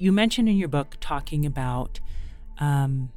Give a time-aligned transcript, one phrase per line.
[0.00, 2.00] you mentioned in your book talking about
[2.58, 3.10] um,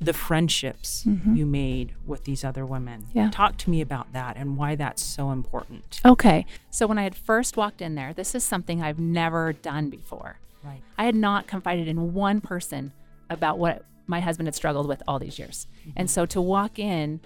[0.00, 1.36] the friendships Mhm.
[1.36, 3.06] you made with these other women.
[3.14, 3.30] Yeah.
[3.30, 6.00] Talk to me about that and why that's so important.
[6.04, 6.44] Okay.
[6.70, 10.38] So when I had first walked in there, this is something I've never done before.
[10.62, 10.82] Right.
[10.98, 12.92] I had not confided in one person
[13.30, 15.66] about what my husband had struggled with all these years.
[15.96, 17.20] And so to walk in,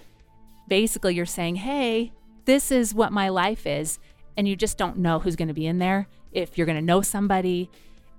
[0.68, 2.12] basically you're saying, hey,
[2.44, 3.98] this is what my life is.
[4.36, 6.84] And you just don't know who's going to be in there, if you're going to
[6.84, 7.68] know somebody.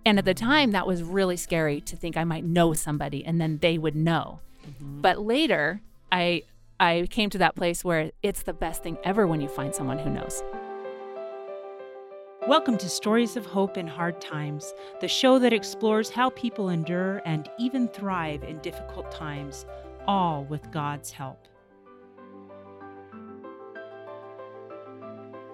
[0.03, 3.39] And at the time, that was really scary to think I might know somebody and
[3.39, 4.39] then they would know.
[4.67, 5.01] Mm-hmm.
[5.01, 6.41] But later, I
[6.79, 9.99] I came to that place where it's the best thing ever when you find someone
[9.99, 10.43] who knows.
[12.47, 17.21] Welcome to Stories of Hope in Hard Times, the show that explores how people endure
[17.23, 19.67] and even thrive in difficult times,
[20.07, 21.47] all with God's help.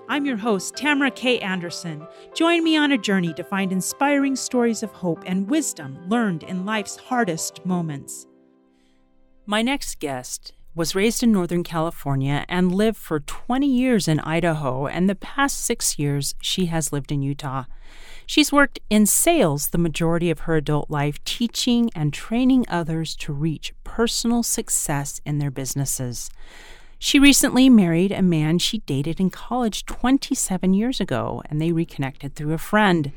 [0.10, 1.40] I'm your host, Tamara K.
[1.40, 2.08] Anderson.
[2.34, 6.66] Join me on a journey to find inspiring stories of hope and wisdom learned in
[6.66, 8.26] life's hardest moments.
[9.46, 14.88] My next guest was raised in Northern California and lived for 20 years in Idaho,
[14.88, 17.66] and the past six years she has lived in Utah.
[18.26, 23.34] She's worked in sales the majority of her adult life, teaching and training others to
[23.34, 26.30] reach personal success in their businesses.
[27.00, 32.36] She recently married a man she dated in college 27 years ago, and they reconnected
[32.36, 33.12] through a friend.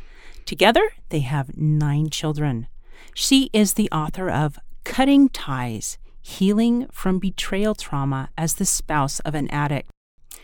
[0.45, 2.67] Together, they have nine children.
[3.15, 9.35] She is the author of Cutting Ties Healing from Betrayal Trauma as the Spouse of
[9.35, 9.91] an Addict.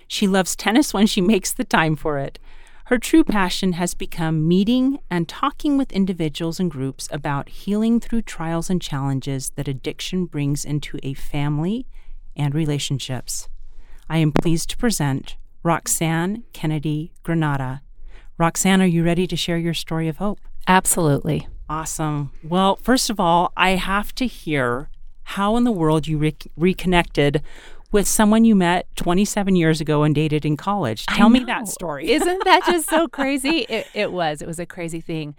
[0.09, 2.39] She loves tennis when she makes the time for it.
[2.87, 8.23] Her true passion has become meeting and talking with individuals and groups about healing through
[8.23, 11.87] trials and challenges that addiction brings into a family
[12.37, 13.48] and relationships.
[14.09, 17.83] I am pleased to present Roxanne Kennedy Granada.
[18.39, 20.41] Roxanne, are you ready to share your story of hope?
[20.69, 21.48] Absolutely.
[21.69, 22.31] Awesome.
[22.45, 24.91] Well, first of all, I have to hear
[25.25, 27.42] how in the world you re- reconnected
[27.91, 31.07] with someone you met 27 years ago and dated in college.
[31.07, 32.11] Tell me that story.
[32.13, 33.67] Isn't that just so crazy?
[33.68, 34.42] It, it was.
[34.42, 35.35] It was a crazy thing.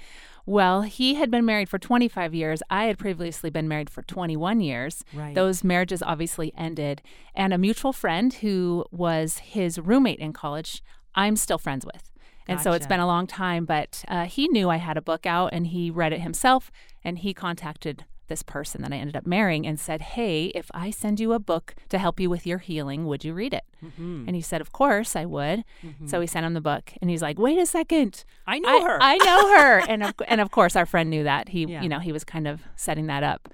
[0.47, 2.63] Well, he had been married for 25 years.
[2.69, 5.03] I had previously been married for 21 years.
[5.13, 5.35] Right.
[5.35, 7.02] Those marriages obviously ended.
[7.35, 10.81] And a mutual friend who was his roommate in college,
[11.16, 12.13] I'm still friends with.
[12.47, 15.25] And so it's been a long time, but uh, he knew I had a book
[15.25, 16.72] out and he read it himself
[17.03, 20.92] and he contacted this person that I ended up marrying and said, Hey, if I
[20.92, 23.64] send you a book to help you with your healing, would you read it?
[23.84, 24.26] Mhm.
[24.28, 25.64] And he said, Of course I would.
[26.06, 28.24] So he sent him the book and he's like, Wait a second.
[28.46, 28.98] I know her.
[29.02, 29.80] I know her.
[29.90, 31.50] and, of, and of course, our friend knew that.
[31.50, 31.82] He, Yeah.
[31.82, 33.50] you know, he was kind of setting that up.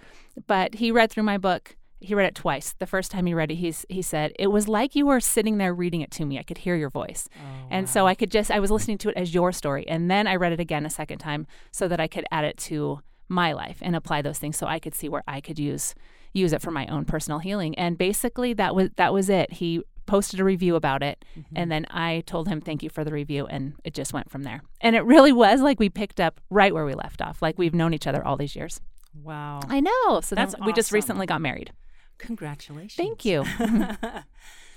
[0.48, 1.76] But he read through my book.
[2.00, 2.76] He read it twice.
[2.80, 5.58] The first time he read it, he's, he said, It was like you were sitting
[5.58, 6.38] there reading it to me.
[6.38, 7.30] I could hear your voice.
[7.36, 9.88] Oh, And so I could just, I was listening to it as your story.
[9.88, 12.58] And then I read it again a second time so that I could add it
[12.58, 15.96] to my life and apply those things so I could see where I could use
[16.34, 17.76] use it for my own personal healing.
[17.78, 19.54] And basically that was that was it.
[19.54, 21.56] He posted a review about it Mm-hmm.
[21.56, 24.44] and then I told him thank you for the review and it just went from
[24.44, 24.62] there.
[24.82, 27.42] And it really was like we picked up right where we left off.
[27.42, 28.82] Like we've known each other all these years.
[29.22, 29.62] wow.
[29.70, 30.22] I know.
[30.22, 31.72] So That's then we just recently got married.
[32.18, 32.96] Congratulations.
[32.96, 33.44] Thank you.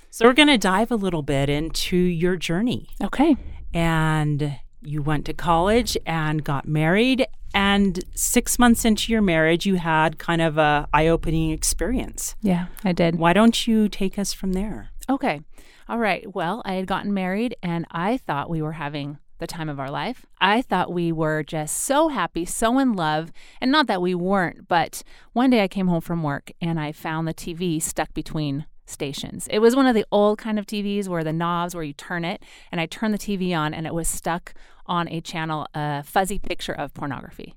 [0.09, 2.87] So we're going to dive a little bit into your journey.
[3.03, 3.35] okay.
[3.73, 7.25] And you went to college and got married.
[7.53, 12.35] And six months into your marriage, you had kind of a eye-opening experience.
[12.41, 13.15] Yeah, I did.
[13.15, 14.89] Why don't you take us from there?
[15.09, 15.41] Okay.
[15.89, 16.33] All right.
[16.35, 19.89] Well, I had gotten married and I thought we were having the time of our
[19.89, 20.25] life.
[20.41, 23.31] I thought we were just so happy, so in love.
[23.61, 26.91] And not that we weren't, but one day I came home from work and I
[26.91, 29.47] found the TV stuck between stations.
[29.49, 32.25] It was one of the old kind of TVs where the knobs where you turn
[32.25, 34.53] it and I turned the TV on and it was stuck
[34.85, 37.55] on a channel a fuzzy picture of pornography.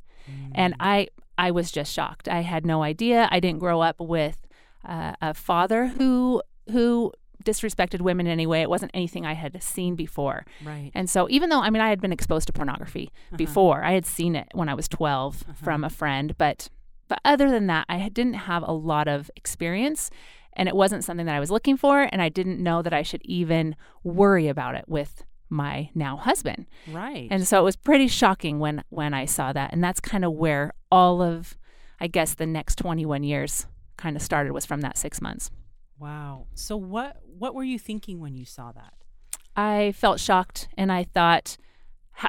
[0.54, 0.76] And mm.
[0.80, 1.08] I
[1.38, 2.28] I was just shocked.
[2.28, 3.28] I had no idea.
[3.30, 4.46] I didn't grow up with
[4.84, 7.12] uh, a father who who
[7.44, 8.60] disrespected women in any way.
[8.60, 10.44] It wasn't anything I had seen before.
[10.62, 10.91] Right.
[10.94, 13.36] And so even though I mean I had been exposed to pornography uh-huh.
[13.36, 15.52] before, I had seen it when I was 12 uh-huh.
[15.54, 16.68] from a friend, but
[17.10, 20.10] but other than that, I didn't have a lot of experience
[20.54, 23.03] and it wasn't something that I was looking for and I didn't know that I
[23.03, 26.66] should even worry about it with my now husband.
[26.91, 27.28] Right.
[27.30, 29.72] And so it was pretty shocking when when I saw that.
[29.72, 31.57] And that's kind of where all of
[32.01, 33.66] I guess the next 21 years
[33.97, 35.51] kind of started was from that 6 months.
[35.98, 36.47] wow.
[36.54, 38.95] So what what were you thinking when you saw that?
[39.57, 41.65] I felt shocked and I thought "Ha-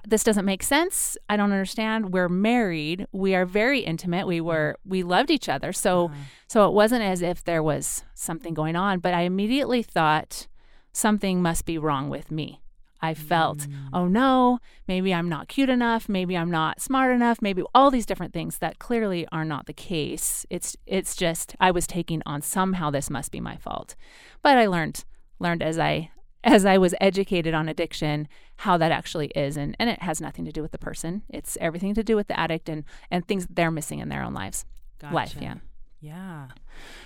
[0.08, 1.18] this doesn't make sense.
[1.30, 2.14] I don't understand.
[2.14, 3.08] We're married.
[3.12, 4.26] We are very intimate.
[4.28, 5.74] We were we loved each other.
[5.74, 6.16] So Uh-huh.
[6.48, 10.48] so it wasn't as if there was something going on, but I immediately thought
[10.94, 12.62] something must be wrong with me.
[13.04, 17.64] I felt, oh no, maybe I'm not cute enough, maybe I'm not smart enough, maybe
[17.74, 20.46] all these different things that clearly are not the case.
[20.52, 23.96] It's it's just I was taking on somehow this must be my fault.
[24.44, 25.04] But I learned
[25.40, 26.12] learned as I
[26.44, 28.28] as I was educated on addiction
[28.58, 31.24] how that actually is and, and it has nothing to do with the person.
[31.30, 34.34] It's everything to do with the addict and and things they're missing in their own
[34.34, 34.66] lives.
[35.00, 35.14] Gotcha.
[35.14, 35.56] Life, yeah.
[36.00, 36.48] Yeah.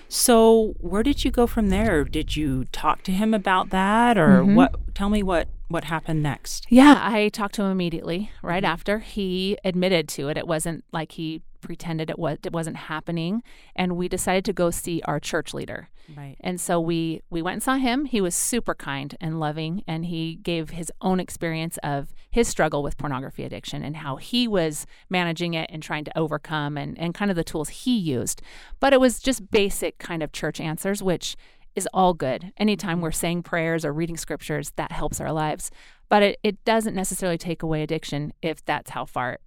[0.08, 2.04] So, where did you go from there?
[2.04, 4.56] Did you talk to him about that or Mhm.
[4.56, 6.68] what tell me what what happened next?
[6.70, 9.00] Yeah, I talked to him immediately right after.
[9.00, 10.38] He admitted to it.
[10.38, 13.42] It wasn't like he pretended it was it wasn't happening
[13.76, 15.90] and we decided to go see our church leader.
[16.16, 16.36] Right.
[16.42, 18.06] And so we we went and saw him.
[18.06, 22.84] He was super kind and loving and he gave his own experience of his struggle
[22.84, 27.16] with pornography addiction and how he was managing it and trying to overcome and and
[27.16, 28.44] kind of the tools he used.
[28.80, 31.36] But it was just basic kind of church answers which
[31.76, 32.54] is all good.
[32.58, 33.16] Anytime we're mm-hmm.
[33.16, 35.72] saying prayers or reading scriptures, that helps our lives.
[36.10, 39.40] But it, it doesn't necessarily take away addiction if that's how far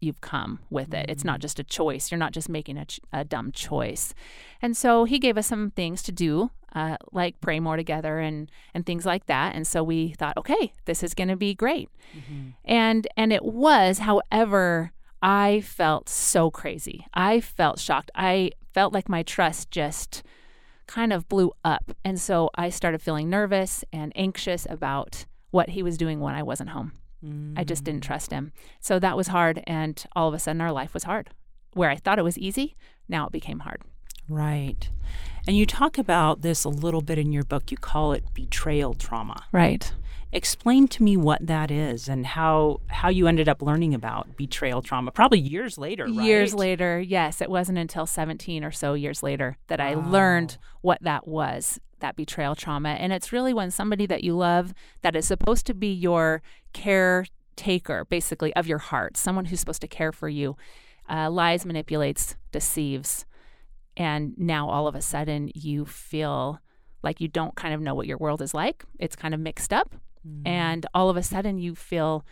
[0.00, 1.06] you've come with it.
[1.08, 1.42] It's not mm-hmm.
[1.42, 2.10] just a choice.
[2.10, 4.14] You're not just making a, ch- a dumb choice.
[4.60, 8.50] And so he gave us some things to do, uh, like pray more together and
[8.74, 9.54] and things like that.
[9.54, 11.88] And so we thought, okay, this is going to be great.
[12.16, 12.50] Mm-hmm.
[12.64, 17.06] And and it was, however, I felt so crazy.
[17.12, 18.10] I felt shocked.
[18.14, 20.22] I felt like my trust just
[20.86, 21.90] kind of blew up.
[22.04, 26.44] And so I started feeling nervous and anxious about what he was doing when I
[26.44, 26.92] wasn't home.
[27.56, 28.06] I just didn't mm.
[28.06, 28.52] trust him.
[28.78, 29.64] So that was hard.
[29.66, 31.30] And all of a sudden, our life was hard.
[31.72, 32.76] Where I thought it was easy,
[33.08, 33.82] now it became hard.
[34.28, 34.88] Right.
[35.48, 37.72] And you talk about this a little bit in your book.
[37.72, 39.42] You call it betrayal trauma.
[39.50, 39.92] Right.
[40.30, 44.82] Explain to me what that is and how how you ended up learning about betrayal
[44.82, 45.10] trauma.
[45.10, 46.26] Probably years later, right?
[46.26, 51.02] Years later, yes, it wasn't until 17 or so years later that I learned what
[51.02, 52.90] that was, that betrayal trauma.
[52.90, 56.42] And it's really when somebody that you love, that is supposed to be your
[56.74, 60.56] caretaker, basically, of your heart, someone who's supposed to care for you,
[61.08, 63.24] uh, lies, manipulates, deceives.
[63.96, 66.60] And now all of a sudden you feel
[67.02, 68.84] like you don't kind of know what your world is like.
[68.98, 69.94] It's kind of mixed up.
[70.46, 72.24] And all of a sudden you feel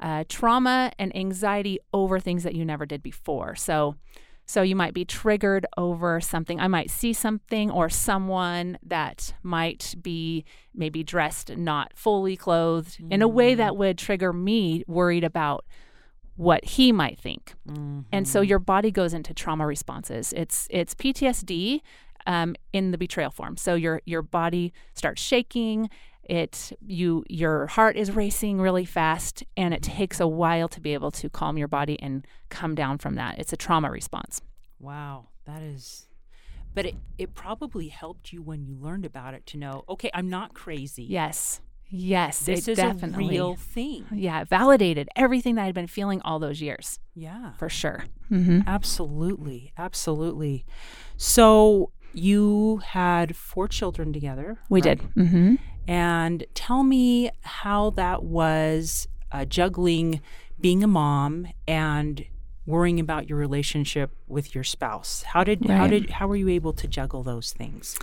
[0.00, 3.54] uh, trauma and anxiety over things that you never did before.
[3.54, 3.96] So,
[4.44, 6.60] so you might be triggered over something.
[6.60, 10.44] I might see something or someone that might be
[10.74, 15.64] maybe dressed not fully clothed in a way that would trigger me worried about
[16.36, 17.54] what he might think.
[18.12, 20.32] And so your body goes into trauma responses.
[20.36, 21.80] It's it's PTSD
[22.26, 23.56] um, in the betrayal form.
[23.56, 25.88] So your your body starts shaking.
[26.28, 30.94] It you your heart is racing really fast, and it takes a while to be
[30.94, 33.38] able to calm your body and come down from that.
[33.38, 34.40] It's a trauma response.
[34.78, 36.06] Wow, that is.
[36.74, 40.28] But it, it probably helped you when you learned about it to know, okay, I'm
[40.28, 41.04] not crazy.
[41.04, 43.26] Yes, yes, This is definitely.
[43.26, 44.06] a real thing.
[44.12, 47.52] yeah, it validated everything that I'd been feeling all those years Yeah.
[47.58, 48.06] for sure.
[48.28, 48.62] Mm-hmm.
[48.66, 49.72] Absolutely.
[49.78, 50.66] Absolutely.
[51.16, 54.58] So you had four children together.
[54.68, 54.98] We right?
[54.98, 55.08] did.
[55.14, 55.54] Mm-hmm.
[55.86, 60.20] And tell me how that was uh, juggling
[60.60, 62.24] being a mom and
[62.66, 65.22] worrying about your relationship with your spouse.
[65.22, 67.98] How did how did how were you able to juggle those things?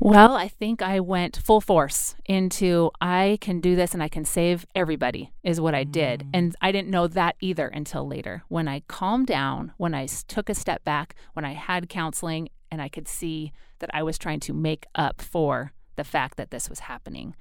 [0.00, 4.24] Well, I think I went full force into I can do this and I can
[4.24, 6.26] save everybody, is what I did.
[6.34, 8.42] And I didn't know that either until later.
[8.48, 12.82] When I calmed down, when I took a step back, when I had counseling, and
[12.82, 16.68] I could see that I was trying to make up for the fact that this
[16.68, 17.34] was happening.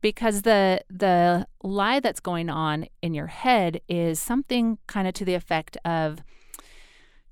[0.00, 5.24] Because the the lie that's going on in your head is something kind of to
[5.24, 6.22] the effect of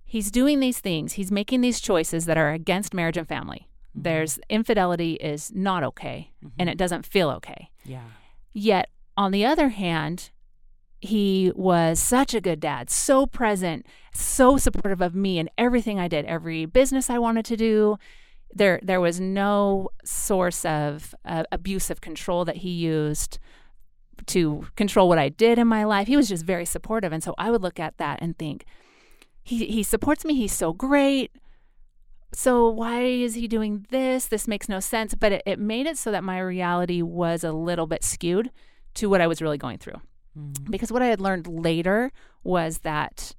[0.04, 3.68] he's doing these things, he's making these choices that are against marriage and family.
[3.90, 4.02] Mm-hmm.
[4.02, 6.54] There's infidelity is not okay mm-hmm.
[6.58, 7.70] and it doesn't feel okay.
[7.84, 8.04] Yeah.
[8.52, 10.30] Yet on the other hand,
[11.00, 16.08] he was such a good dad, so present, so supportive of me and everything I
[16.08, 17.98] did, every business I wanted to do.
[18.54, 23.38] There, there was no source of uh, abusive control that he used
[24.26, 26.08] to control what I did in my life.
[26.08, 28.64] He was just very supportive, and so I would look at that and think,
[29.44, 30.34] he he supports me.
[30.34, 31.30] He's so great.
[32.32, 34.26] So why is he doing this?
[34.26, 35.14] This makes no sense.
[35.14, 38.50] But it, it made it so that my reality was a little bit skewed
[38.94, 40.00] to what I was really going through.
[40.68, 42.12] Because what I had learned later
[42.44, 43.34] was that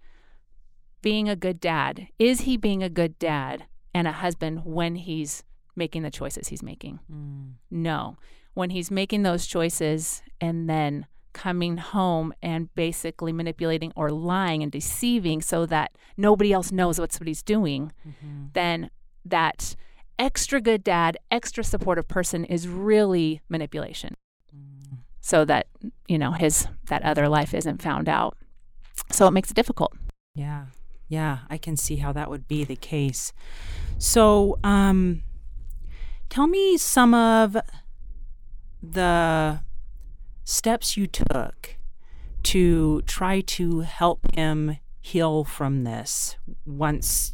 [1.01, 5.43] being a good dad, is he being a good dad and a husband when he's
[5.75, 6.99] making the choices he's making?
[7.11, 7.53] Mm.
[7.71, 8.17] No.
[8.53, 14.71] When he's making those choices and then coming home and basically manipulating or lying and
[14.71, 18.45] deceiving so that nobody else knows what's what he's doing, mm-hmm.
[18.53, 18.89] then
[19.23, 19.75] that
[20.17, 24.15] extra good dad, extra supportive person is really manipulation.
[24.55, 24.97] Mm.
[25.21, 25.67] so that,
[26.07, 28.35] you know, his that other life isn't found out.
[29.11, 29.93] So it makes it difficult.
[30.35, 30.65] Yeah.
[31.09, 33.33] Yeah, I can see how that would be the case.
[33.97, 35.23] So, um
[36.29, 37.57] tell me some of
[38.83, 39.59] the
[40.43, 41.75] steps you took
[42.43, 47.33] to try to help him heal from this once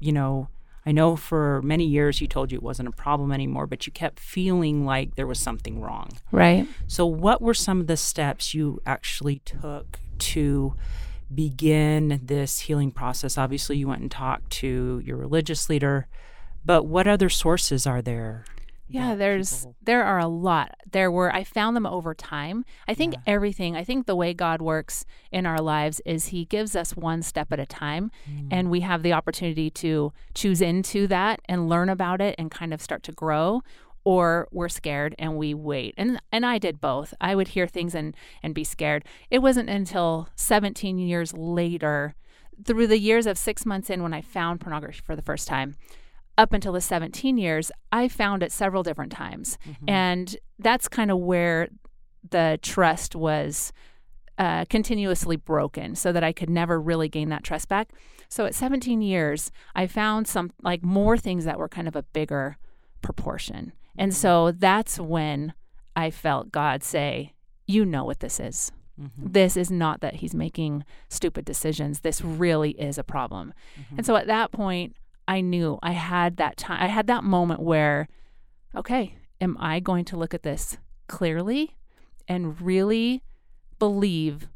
[0.00, 0.48] you know
[0.84, 3.92] I know for many years you told you it wasn't a problem anymore, but you
[3.92, 6.10] kept feeling like there was something wrong.
[6.32, 6.66] Right.
[6.88, 10.74] So, what were some of the steps you actually took to
[11.34, 13.38] begin this healing process?
[13.38, 16.08] Obviously, you went and talked to your religious leader,
[16.64, 18.44] but what other sources are there?
[18.92, 19.76] Yeah, there's people...
[19.82, 20.76] there are a lot.
[20.90, 22.64] There were I found them over time.
[22.86, 23.20] I think yeah.
[23.26, 27.22] everything, I think the way God works in our lives is he gives us one
[27.22, 28.48] step at a time mm.
[28.50, 32.74] and we have the opportunity to choose into that and learn about it and kind
[32.74, 33.62] of start to grow
[34.04, 35.94] or we're scared and we wait.
[35.96, 37.14] And and I did both.
[37.20, 39.04] I would hear things and and be scared.
[39.30, 42.14] It wasn't until 17 years later
[42.64, 45.74] through the years of 6 months in when I found pornography for the first time
[46.38, 49.58] up until the 17 years, I found it several different times.
[49.68, 49.88] Mm-hmm.
[49.88, 51.68] And that's kind of where
[52.30, 53.72] the trust was
[54.38, 57.90] uh, continuously broken so that I could never really gain that trust back.
[58.28, 62.02] So at 17 years, I found some like more things that were kind of a
[62.02, 62.56] bigger
[63.02, 63.72] proportion.
[63.96, 64.20] And mm-hmm.
[64.20, 65.54] so that's when
[65.94, 67.34] I felt God say,
[67.66, 68.72] You know what this is.
[69.00, 69.32] Mm-hmm.
[69.32, 72.00] This is not that he's making stupid decisions.
[72.00, 73.54] This really is a problem.
[73.80, 73.96] Mm-hmm.
[73.98, 74.96] And so at that point,
[75.26, 76.82] I knew I had that time.
[76.82, 78.08] I had that moment where,
[78.74, 81.76] okay, am I going to look at this clearly
[82.28, 83.22] and really
[83.78, 84.48] believe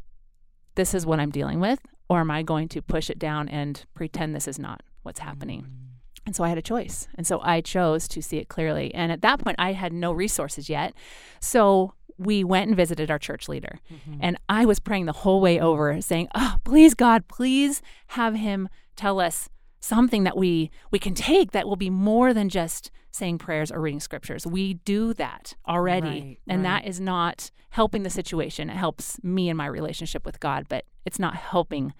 [0.75, 1.81] this is what I'm dealing with?
[2.09, 5.63] Or am I going to push it down and pretend this is not what's happening?
[5.63, 5.86] Mm.
[6.27, 7.09] And so I had a choice.
[7.15, 8.93] And so I chose to see it clearly.
[8.95, 10.93] And at that point, I had no resources yet.
[11.41, 13.79] So we went and visited our church leader.
[13.93, 14.19] Mm-hmm.
[14.21, 18.69] And I was praying the whole way over, saying, Oh, please, God, please have him
[18.97, 23.39] tell us something that we we can take that will be more than just saying
[23.39, 24.47] prayers or reading scriptures.
[24.47, 26.83] We do that already, right, and right.
[26.83, 28.69] that is not helping the situation.
[28.69, 31.95] It helps me in my relationship with God, but it's not helping,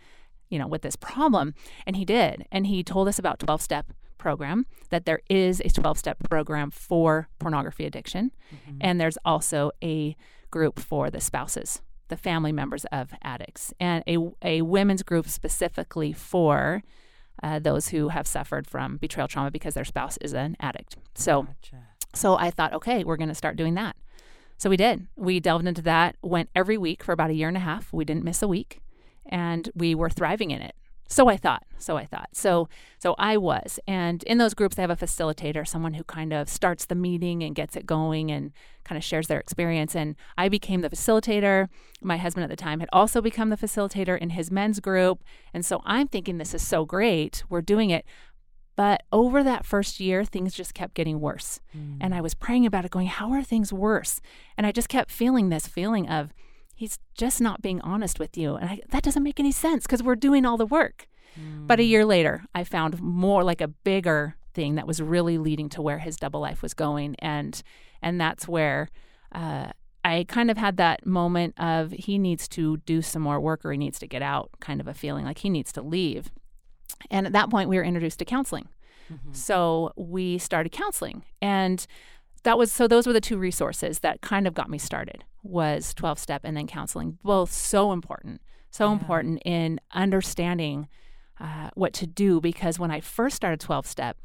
[0.51, 1.55] you know, with this problem.
[1.87, 6.19] And he did, and he told us about 12-step program that there is a 12-step
[6.29, 8.79] program for pornography addiction, mm-hmm.
[8.81, 10.17] and there's also a
[10.51, 16.13] group for the spouses the family members of addicts and a, a women's group specifically
[16.13, 16.83] for
[17.43, 20.97] uh, those who have suffered from betrayal trauma because their spouse is an addict.
[21.15, 21.83] So, gotcha.
[22.15, 23.97] so I thought, okay, we're going to start doing that.
[24.57, 25.07] So we did.
[25.17, 26.17] We delved into that.
[26.23, 27.93] Went every week for about a year and a half.
[27.93, 28.81] We didn't miss a week,
[29.27, 30.75] and we were thriving in it.
[31.09, 31.65] So I thought.
[31.79, 32.31] So I thought.
[32.33, 33.79] So so I was.
[33.87, 37.43] And in those groups they have a facilitator, someone who kind of starts the meeting
[37.43, 38.53] and gets it going and
[38.85, 41.69] kind of shares their experience and I became the facilitator.
[42.03, 45.23] My husband at the time had also become the facilitator in his men's group.
[45.53, 47.45] And so I'm thinking this is so great.
[47.49, 48.05] We're doing it.
[48.77, 51.61] But over that first year, things just kept getting worse.
[51.77, 51.97] Mm.
[52.01, 54.21] And I was praying about it, going, How are things worse?
[54.57, 56.33] And I just kept feeling this feeling of,
[56.77, 58.55] he's just not being honest with you.
[58.55, 61.09] And I, that doesn't make any sense because we're doing all the work.
[61.41, 61.67] Mm.
[61.67, 65.69] But a year later, I found more like a bigger thing that was really leading
[65.71, 67.17] to where his double life was going.
[67.19, 67.61] And,
[68.01, 68.91] and that's where,
[69.33, 69.71] uh,
[70.05, 73.73] I kind of had that moment of he needs to do some more work or
[73.73, 76.31] he needs to get out, kind of a feeling like he needs to leave.
[77.11, 78.69] And at that point, we were introduced to counseling.
[79.13, 79.33] Mm-hmm.
[79.33, 81.25] So we started counseling.
[81.43, 81.85] And
[82.47, 85.93] that was so those were the two resources that kind of got me started was
[85.95, 88.93] 12 step and then counseling both so important so yeah.
[88.93, 90.87] important in understanding
[91.41, 94.17] uh, what to do because when i first started 12 step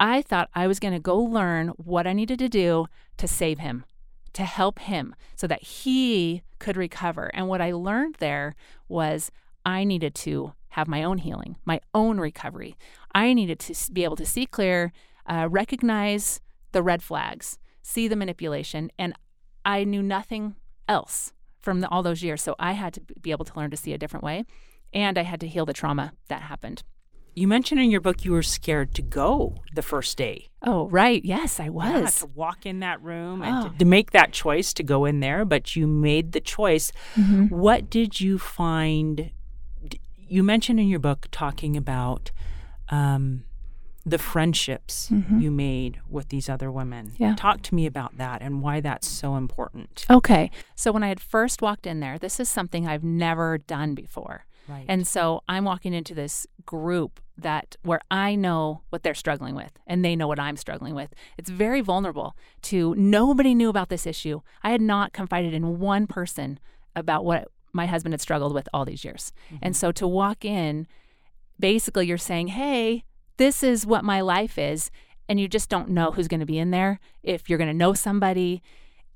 [0.00, 3.60] i thought i was going to go learn what i needed to do to save
[3.60, 3.84] him
[4.32, 8.56] to help him so that he could recover and what i learned there
[8.88, 9.30] was
[9.64, 12.76] i needed to have my own healing my own recovery
[13.14, 14.92] i needed to be able to see clear
[15.26, 16.40] uh, recognize
[16.72, 17.56] the red flags
[17.88, 19.14] see the manipulation, and
[19.64, 20.54] I knew nothing
[20.88, 22.42] else from the, all those years.
[22.42, 24.44] So I had to be able to learn to see a different way,
[24.92, 26.82] and I had to heal the trauma that happened.
[27.34, 30.48] You mentioned in your book you were scared to go the first day.
[30.62, 31.24] Oh, right.
[31.24, 31.86] Yes, I was.
[31.86, 33.44] Yeah, to walk in that room oh.
[33.44, 33.78] and to, oh.
[33.78, 36.90] to, make that choice to go in there, but you made the choice.
[37.14, 37.46] Mm-hmm.
[37.46, 39.30] What did you find?
[40.16, 42.32] You mentioned in your book talking about
[42.88, 43.44] um,
[44.08, 45.40] the friendships mm-hmm.
[45.40, 47.12] you made with these other women.
[47.18, 47.34] Yeah.
[47.34, 50.06] Talk to me about that and why that's so important.
[50.08, 50.50] Okay.
[50.74, 54.46] So when I had first walked in there, this is something I've never done before.
[54.68, 54.84] Right.
[54.88, 59.72] And so I'm walking into this group that where I know what they're struggling with
[59.86, 61.14] and they know what I'm struggling with.
[61.38, 64.40] It's very vulnerable to nobody knew about this issue.
[64.62, 66.58] I had not confided in one person
[66.94, 69.32] about what my husband had struggled with all these years.
[69.46, 69.56] Mm-hmm.
[69.62, 70.86] And so to walk in,
[71.58, 73.04] basically you're saying, "Hey,
[73.38, 74.90] this is what my life is."
[75.28, 77.74] And you just don't know who's going to be in there, if you're going to
[77.74, 78.62] know somebody.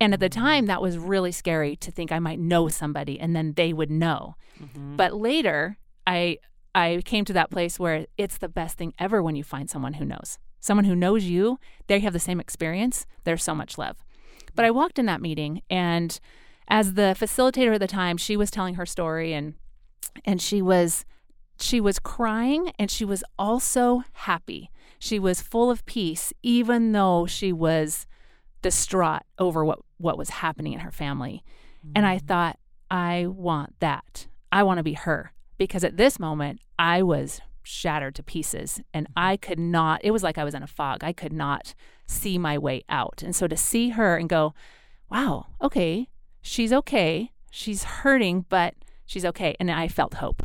[0.00, 3.34] And at the time, that was really scary to think I might know somebody and
[3.36, 4.34] then they would know.
[4.60, 4.96] Mhm.
[4.96, 6.38] But later, I
[6.74, 9.94] I came to that place where it's the best thing ever when you find someone
[9.94, 10.38] who knows.
[10.58, 14.04] Someone who knows you, they have the same experience, there's so much love.
[14.54, 16.18] But I walked in that meeting and
[16.68, 19.54] as the facilitator at the time, she was telling her story and
[20.24, 21.04] and she was
[21.62, 24.70] she was crying and she was also happy.
[24.98, 28.06] She was full of peace even though she was
[28.62, 31.44] distraught over what what was happening in her family.
[31.94, 32.26] And I mm-hmm.
[32.26, 32.58] thought,
[32.90, 34.26] I want that.
[34.50, 39.06] I want to be her because at this moment I was shattered to pieces and
[39.06, 39.18] mm-hmm.
[39.18, 41.04] I could not, it was like I was in a fog.
[41.04, 41.74] I could not
[42.06, 43.22] see my way out.
[43.22, 44.54] And so to see her and go,
[45.10, 46.08] wow, okay,
[46.40, 47.30] she's okay.
[47.50, 48.74] She's hurting, but
[49.06, 49.56] she's okay.
[49.60, 50.42] And I felt hope.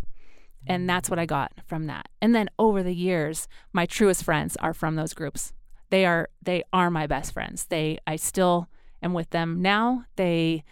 [0.67, 2.07] And that's what I got from that.
[2.21, 5.53] And then over the years, my truest friends are from those groups.
[5.89, 7.65] They are they are my best friends.
[7.65, 8.67] They I still
[9.01, 10.05] am with them now.
[10.15, 10.63] They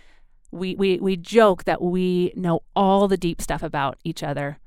[0.52, 4.60] we we we joke that we know all the deep stuff about each other,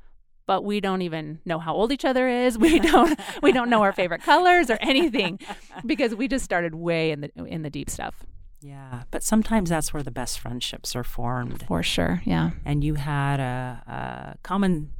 [0.47, 2.57] but we don't even know how old each other is.
[2.59, 5.39] We don't we don't know our favorite colors or anything
[5.85, 8.25] because we just started way in the in the deep stuff.
[8.61, 11.65] Yeah, but sometimes that's where the best friendships are formed.
[11.69, 12.23] For sure.
[12.25, 12.51] Yeah.
[12.65, 14.91] And you had a, a common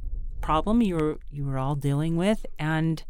[0.41, 3.03] problem you were you were all dealing with, and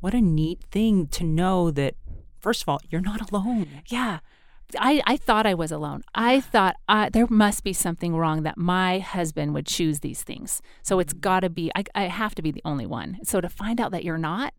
[0.00, 1.94] what a neat thing to know that.
[2.38, 3.82] First of all, you're not alone.
[3.86, 4.18] Yeah.
[4.78, 6.02] I, I thought I was alone.
[6.14, 10.60] I thought uh, there must be something wrong that my husband would choose these things.
[10.82, 13.18] So it's got to be, I, I have to be the only one.
[13.22, 14.54] So to find out that you're not,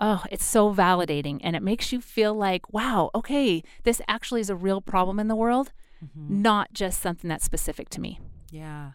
[0.00, 1.38] oh, it's so validating.
[1.44, 5.28] And it makes you feel like, wow, okay, this actually is a real problem in
[5.28, 5.72] the world,
[6.16, 8.18] not just something that's specific to me.
[8.50, 8.92] Yeah.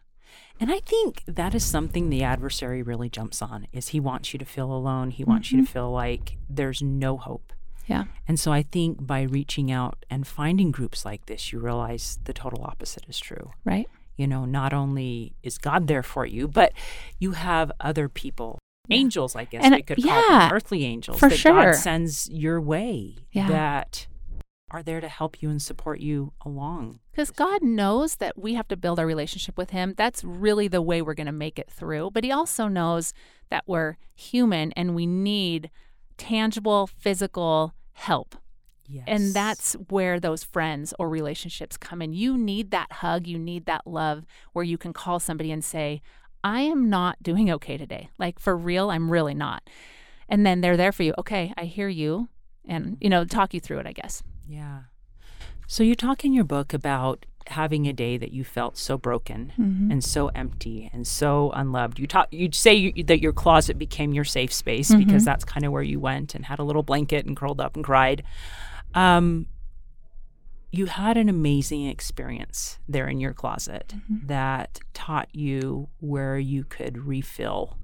[0.60, 4.40] And I think that is something the adversary really jumps on is he wants you
[4.40, 5.12] to feel alone.
[5.12, 5.72] He wants you to mm-hmm.
[5.72, 7.54] feel like there's no hope.
[7.86, 8.06] Yeah.
[8.28, 12.34] And so I think by reaching out and finding groups like this, you realize the
[12.34, 13.52] total opposite is true.
[13.64, 13.88] Right.
[14.18, 16.74] You know, not only is God there for you, but
[17.20, 21.30] you have other people, angels, I guess And, we could call them, earthly angels for
[21.30, 21.72] that sure.
[21.72, 23.48] God sends your way Yeah.
[23.48, 24.08] that
[24.70, 27.00] are there to help you and support you along.
[27.12, 29.94] Because God knows that we have to build our relationship with Him.
[29.98, 32.12] That's really the way we're going to make it through.
[32.12, 33.14] But He also knows
[33.50, 35.70] that we're human and we need
[36.18, 38.36] tangible, physical help.
[38.90, 39.06] Yes.
[39.08, 42.14] And that's where those friends or relationships come in.
[42.14, 46.02] You need that hug, you need that love where you can call somebody and say,
[46.44, 48.10] I am not doing okay today.
[48.18, 49.70] Like for real, I'm really not.
[50.30, 51.14] And then they're there for you.
[51.18, 52.30] Okay, I hear you.
[52.68, 54.24] And, you know, talk you through it, I guess.
[54.48, 54.82] Yeah.
[55.68, 59.54] So you talk in your book about having a day that you felt so broken
[59.58, 59.92] mm-hmm.
[59.92, 62.00] and so empty and so unloved.
[62.00, 65.26] You talk you'd say you, that your closet became your safe space because mm-hmm.
[65.26, 67.86] that's kind of where you went and had a little blanket and curled up and
[67.86, 68.24] cried.
[68.94, 69.48] Um
[70.72, 74.28] you had an amazing experience there in your closet mm-hmm.
[74.28, 77.78] that taught you where you could refill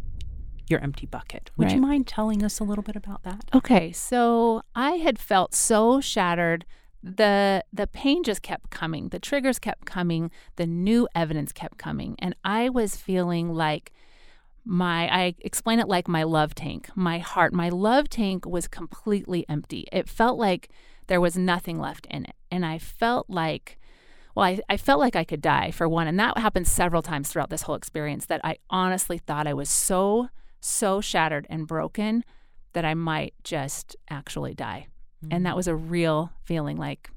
[0.67, 1.51] your empty bucket.
[1.57, 3.45] Would you mind telling us a little bit about that?
[3.53, 6.65] Okay, so I had felt so shattered.
[7.01, 9.09] The the pain just kept coming.
[9.09, 10.31] The triggers kept coming.
[10.55, 12.15] The new evidence kept coming.
[12.19, 13.91] And I was feeling like
[14.65, 17.53] my I explain it like my love tank, my heart.
[17.53, 19.85] My love tank was completely empty.
[19.91, 20.69] It felt like
[21.07, 22.35] there was nothing left in it.
[22.49, 23.77] And I felt like
[24.35, 26.07] well, I, I felt like I could die for one.
[26.07, 29.69] And that happened several times throughout this whole experience that I honestly thought I was
[29.69, 30.29] so,
[30.63, 32.23] so shattered and broken
[32.73, 34.87] that I might just actually die.
[35.31, 35.57] And that mm.
[35.57, 37.09] was a real feeling like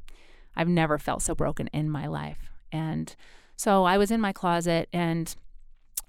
[0.55, 2.51] I've never felt so broken in my life.
[2.71, 3.15] And
[3.57, 5.35] so I was in my closet and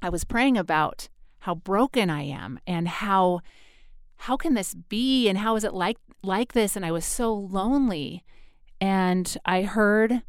[0.02, 3.42] I was praying about how broken I am and how
[4.22, 7.34] how can this be and how is it like like this and I was so
[7.34, 8.24] lonely
[8.82, 10.22] and I heard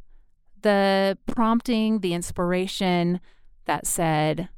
[0.63, 3.21] the prompting, the inspiration
[3.67, 4.49] that said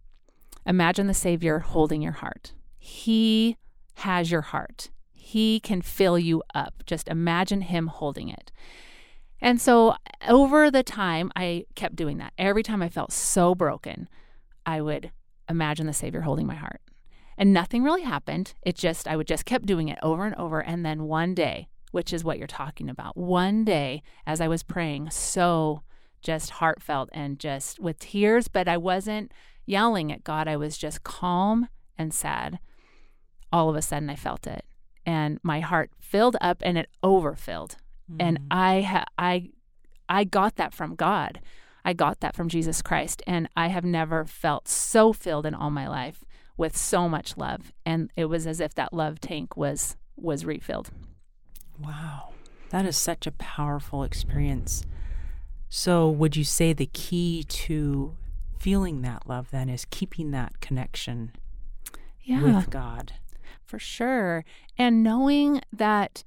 [0.71, 2.53] imagine the savior holding your heart.
[2.79, 3.57] He
[3.97, 4.91] has your heart.
[5.13, 6.85] He can fill you up.
[6.87, 8.53] Just imagine him holding it.
[9.41, 9.97] And so
[10.29, 12.35] over the time, I kept doing that.
[12.39, 14.09] Every time I felt so broken,
[14.65, 15.11] I would
[15.49, 16.81] imagine the Savior holding my heart.
[17.37, 18.55] And nothing really happened.
[18.63, 20.61] It just, I would just kept doing it over and over.
[20.63, 24.63] And then one day, which is what you're talking about, one day as I was
[24.63, 25.83] praying, so
[26.23, 29.33] just heartfelt and just with tears, but I wasn't
[29.67, 30.49] yelling at God.
[30.49, 31.69] I was just calm
[31.99, 32.59] and sad.
[33.53, 34.65] All of a sudden, I felt it,
[35.05, 37.77] and my heart filled up and it overfilled.
[38.11, 38.17] Mm.
[38.21, 39.51] And I, ha- I,
[40.09, 41.41] I got that from God.
[41.85, 45.71] I got that from Jesus Christ, and I have never felt so filled in all
[45.71, 46.25] my life
[46.57, 47.73] with so much love.
[47.87, 50.91] And it was as if that love tank was was refilled.
[51.83, 52.35] Wow,
[52.69, 54.85] that is such a powerful experience.
[55.71, 58.17] So, would you say the key to
[58.61, 61.33] feeling that love then is keeping that connection
[62.23, 63.15] yeah, with God?
[63.65, 64.45] For sure.
[64.77, 66.23] And knowing that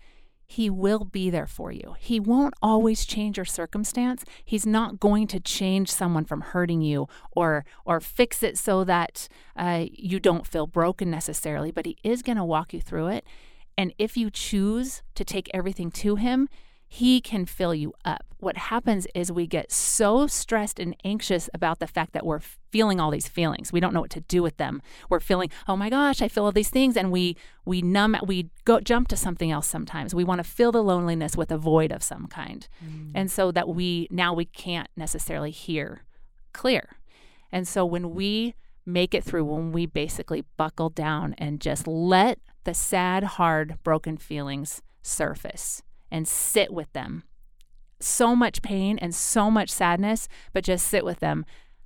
[0.48, 1.96] He will be there for you.
[2.00, 4.26] He won't always change your circumstance.
[4.44, 9.28] He's not going to change someone from hurting you or or fix it so that
[9.56, 11.72] uh, you don't feel broken necessarily.
[11.72, 13.26] But He is going to walk you through it.
[13.78, 16.50] And if you choose to take everything to Him,
[16.94, 18.24] he can fill you up.
[18.38, 23.00] What happens is we get so stressed and anxious about the fact that we're feeling
[23.00, 23.74] all these feelings.
[23.74, 24.80] We don't know what to do with them.
[25.10, 28.52] We're feeling, "Oh my gosh, I feel all these things." And we we numb we
[28.64, 30.14] go jump to something else sometimes.
[30.14, 32.68] We want to fill the loneliness with a void of some kind.
[32.86, 33.12] Mm.
[33.16, 36.04] And so that we now we can't necessarily hear
[36.54, 36.98] clear.
[37.52, 38.54] And so when we
[38.86, 44.16] make it through when we basically buckle down and just let the sad, hard, broken
[44.16, 45.82] feelings surface
[46.14, 47.24] and sit with them.
[48.00, 51.46] So much pain and so much sadness, but just sit with them.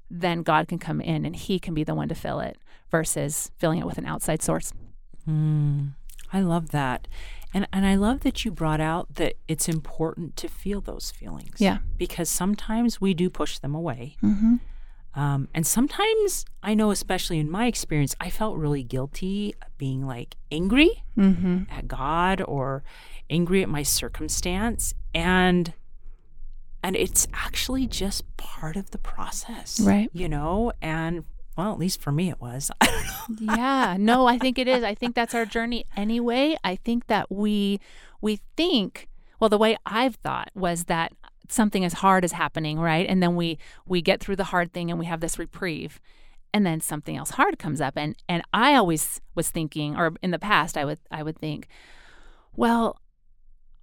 [0.10, 2.58] Then God can come in and He can be the one to fill it
[2.92, 4.74] versus filling it with an outside source.
[5.28, 5.94] Mm,
[6.32, 7.08] I love that.
[7.54, 11.56] And, and I love that you brought out that it's important to feel those feelings.
[11.60, 11.80] Yeah.
[11.98, 14.18] Because sometimes we do push them away.
[14.22, 14.56] Mm-hmm.
[15.18, 20.36] Um, and sometimes I know, especially in my experience, I felt really guilty being like
[20.52, 21.64] angry mm-hmm.
[21.72, 22.84] at God or
[23.28, 24.94] angry at my circumstance.
[25.16, 25.74] And
[26.84, 30.10] and it's actually just part of the process right.
[30.14, 30.72] you know?
[30.84, 31.26] And
[31.58, 32.70] well at least for me it was.
[33.42, 33.98] Yeah.
[34.00, 34.84] No i think it is.
[34.84, 36.56] I think that's our journey anyway.
[36.64, 37.80] I think that we
[38.22, 41.12] we think well the way i've thought was that
[41.50, 44.90] something as hard is happening right and then we we get through the hard thing
[44.90, 46.00] and we have this reprieve
[46.54, 50.32] and then something else hard comes up and and i always was thinking or in
[50.32, 51.68] the past i would i would think
[52.56, 53.00] well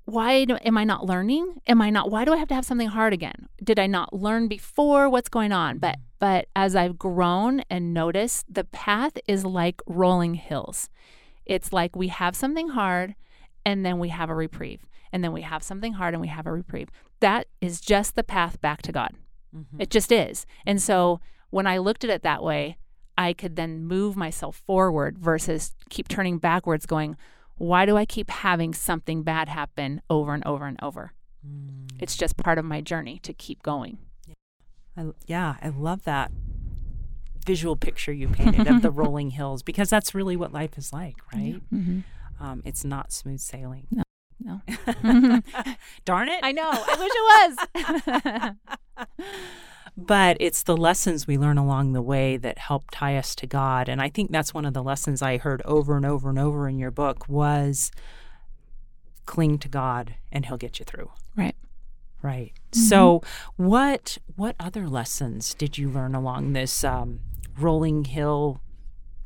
[0.07, 1.62] why do, am I not learning?
[1.66, 3.48] Am I not why do I have to have something hard again?
[3.62, 5.09] Did I not learn before?
[5.09, 5.77] What's going on?
[5.77, 5.81] Mm-hmm.
[5.81, 10.88] But but as I've grown and noticed, the path is like rolling hills.
[11.44, 13.14] It's like we have something hard
[13.64, 14.87] and then we have a reprieve.
[15.12, 16.88] And then we have something hard and we have a reprieve.
[17.25, 19.15] That is just the path back to God.
[19.57, 19.81] Mm-hmm.
[19.81, 20.45] It just is.
[20.67, 22.77] And so when I looked at it that way,
[23.17, 27.17] I could then move myself forward versus keep turning backwards going,
[27.57, 31.15] why do I keep having something bad happen over and over and over?
[31.47, 31.93] Mm.
[31.99, 33.97] It's just part of my journey to keep going.
[34.95, 36.31] I, yeah, I love that
[37.47, 41.17] visual picture you painted of the rolling hills because that's really what life is like,
[41.33, 41.57] right?
[41.73, 42.01] Mm-hmm.
[42.39, 43.87] Um, it's not smooth sailing.
[43.91, 44.04] No.
[44.40, 44.61] No.
[46.05, 46.40] Darn it.
[46.42, 46.70] I know.
[46.70, 48.57] I wish it
[48.97, 49.25] was.
[49.97, 53.88] but it's the lessons we learn along the way that help tie us to God.
[53.88, 56.68] And I think that's one of the lessons I heard over and over and over
[56.68, 57.90] in your book was
[59.27, 61.11] cling to God and he'll get you through.
[61.37, 61.57] Right.
[62.23, 62.53] Right.
[62.73, 62.81] Mm-hmm.
[62.81, 63.23] So
[63.57, 67.20] what what other lessons did you learn along this um,
[67.59, 68.61] rolling hill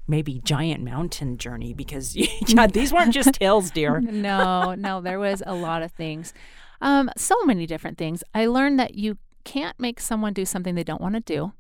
[0.09, 2.17] maybe giant mountain journey because
[2.49, 4.01] yeah, these weren't just hills, dear.
[4.01, 6.33] no, no, there was a lot of things.
[6.81, 8.25] Um, so many different things.
[8.35, 11.53] I learned that you can't make someone do something they don't want to do.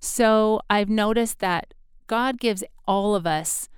[0.00, 1.74] So I've noticed that
[2.06, 3.68] God gives all of us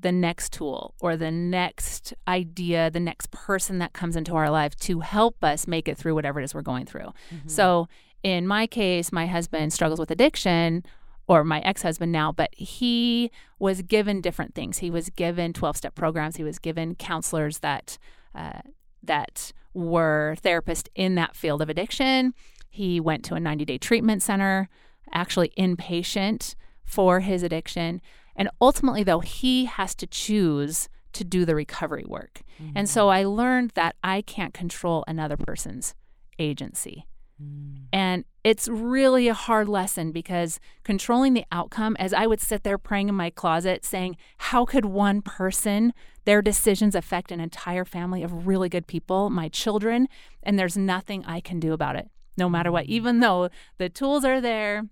[0.00, 4.76] the next tool or the next idea, the next person that comes into our life
[4.76, 7.12] to help us make it through whatever it is we're going through.
[7.32, 7.48] Mm-hmm.
[7.48, 7.88] So
[8.22, 10.84] in my case, my husband struggles with addiction
[11.30, 16.36] or my ex-husband now but he was given different things he was given 12-step programs
[16.36, 17.96] he was given counselors that
[18.34, 18.60] uh,
[19.02, 22.34] that were therapists in that field of addiction
[22.70, 24.68] he went to a 90 day treatment center,
[25.12, 28.00] actually inpatient for his addiction.
[28.36, 32.42] And ultimately, though, he has to choose to do the recovery work.
[32.62, 32.78] Mm-hmm.
[32.78, 35.94] And so I learned that I can't control another person's
[36.38, 37.06] agency.
[37.40, 37.84] Mm.
[37.92, 42.78] And it's really a hard lesson because controlling the outcome, as I would sit there
[42.78, 45.92] praying in my closet saying, How could one person,
[46.24, 50.08] their decisions affect an entire family of really good people, my children,
[50.42, 52.08] and there's nothing I can do about it
[52.40, 54.88] no matter what, even though the tools are there,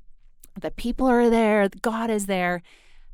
[0.60, 2.62] the people are there, God is there,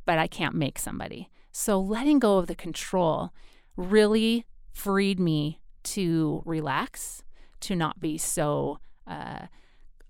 [0.05, 1.31] but I can't make somebody.
[1.53, 3.33] So letting go of the control
[3.77, 7.23] really freed me to relax,
[7.61, 9.47] to not be so uh,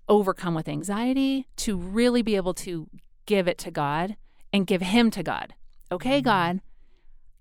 [0.07, 2.87] overcome with anxiety, to really be able to
[3.25, 4.15] give it to God
[4.53, 5.53] and give him to God.
[5.91, 6.61] Okay, God,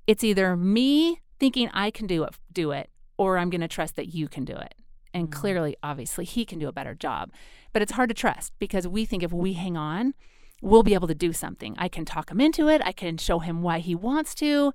[0.07, 3.97] it's either me thinking I can do it, do it, or I'm going to trust
[3.97, 4.75] that you can do it.
[5.13, 7.31] And clearly, obviously, he can do a better job.
[7.73, 10.15] But it's hard to trust because we think if we hang on,
[10.61, 11.77] we'll be able to do something.
[11.79, 12.83] I can talk him into it.
[12.85, 14.73] I can show him why he wants to.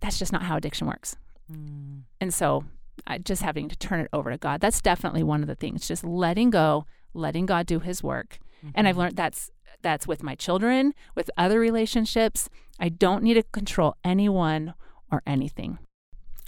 [0.00, 1.16] That's just not how addiction works.
[1.50, 2.02] Mm.
[2.20, 2.64] And so,
[3.22, 4.60] just having to turn it over to God.
[4.60, 5.86] That's definitely one of the things.
[5.88, 8.38] Just letting go, letting God do His work.
[8.74, 9.50] And I've learned that's
[9.82, 12.48] that's with my children, with other relationships.
[12.80, 14.74] I don't need to control anyone
[15.12, 15.78] or anything.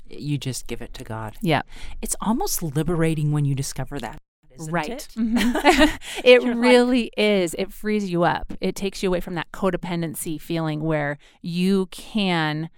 [0.08, 1.36] You just give it to God.
[1.40, 1.62] Yeah.
[2.02, 4.18] It's almost liberating when you discover that.
[4.58, 4.90] Right.
[4.90, 5.08] It?
[5.16, 5.98] Mhm.
[6.24, 7.54] it You're like- really is.
[7.56, 8.52] It frees you up.
[8.60, 12.68] It takes you away from that codependency feeling where you can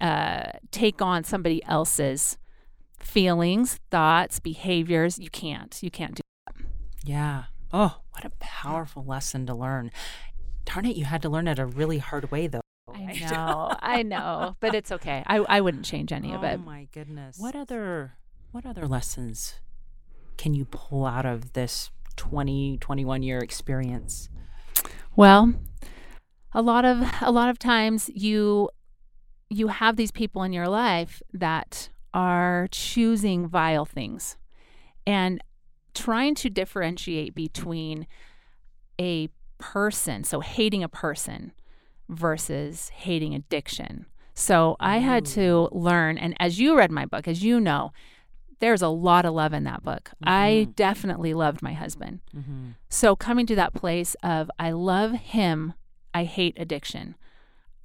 [0.00, 2.38] uh, take on somebody else's
[2.98, 5.18] feelings, thoughts, behaviors.
[5.18, 5.78] You can't.
[5.82, 6.22] You can't do.
[6.46, 6.56] That.
[7.04, 7.44] Yeah.
[7.72, 9.90] Oh, what a powerful lesson to learn.
[10.64, 12.60] Darn it, you had to learn it a really hard way, though.
[12.92, 13.76] I know.
[13.80, 14.56] I know.
[14.60, 15.22] But it's okay.
[15.26, 16.58] I, I wouldn't change any of it.
[16.60, 17.38] oh my goodness.
[17.38, 18.14] What other
[18.52, 19.56] what other lessons
[20.38, 24.28] can you pull out of this 20 21 year experience?
[25.14, 25.54] Well,
[26.52, 28.70] a lot of a lot of times you
[29.48, 34.38] you have these people in your life that are choosing vile things
[35.06, 35.38] and
[35.92, 38.06] trying to differentiate between
[38.98, 41.52] a person, so hating a person
[42.08, 44.06] versus hating addiction.
[44.32, 47.92] So I had to learn and as you read my book, as you know,
[48.60, 50.10] there's a lot of love in that book.
[50.22, 52.20] I definitely loved my husband.
[52.34, 52.70] Mm-hmm.
[52.88, 55.74] So coming to that place of I love him,
[56.14, 57.14] I hate addiction.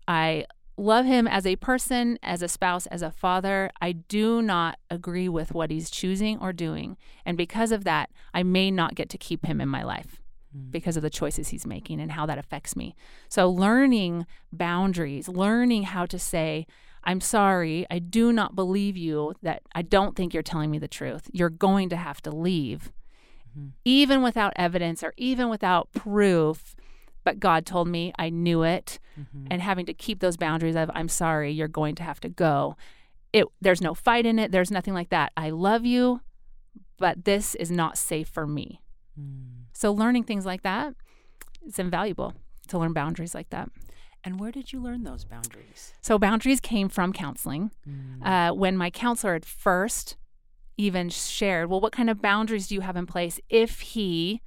[0.08, 0.46] I
[0.82, 3.70] love him as a person, as a spouse, as a father.
[3.80, 6.98] I do not agree with what he's choosing or doing.
[7.26, 10.22] And because of that, I may not get to keep him in my life
[10.70, 12.94] because of the choices he's making and how that affects me.
[13.30, 16.67] So learning boundaries, learning how to say,
[17.06, 20.89] I'm sorry, I do not believe you that I don't think you're telling me the
[20.89, 21.30] truth.
[21.32, 22.91] You're going to have to leave
[23.52, 23.67] Mm-hmm.
[23.84, 26.74] even without evidence or even without proof.
[27.23, 28.99] But God told me, I knew it.
[29.19, 29.47] Mm-hmm.
[29.51, 32.75] And having to keep those boundaries of, I'm sorry, you're going to have to go.
[33.34, 34.51] It, there's no fight in it.
[34.51, 35.31] There's nothing like that.
[35.38, 36.21] I love you,
[36.97, 38.81] but this is not safe for me.
[39.15, 39.63] Hmm.
[39.73, 40.95] So learning things like that,
[41.65, 42.34] it's invaluable
[42.67, 43.69] to learn boundaries like that.
[44.23, 45.93] And where did you learn those boundaries?
[46.01, 47.71] So boundaries came from counseling.
[47.84, 48.23] Hmm.
[48.23, 50.17] Uh, when my counselor at first
[50.77, 54.41] even shared, well, what kind of boundaries do you have in place if he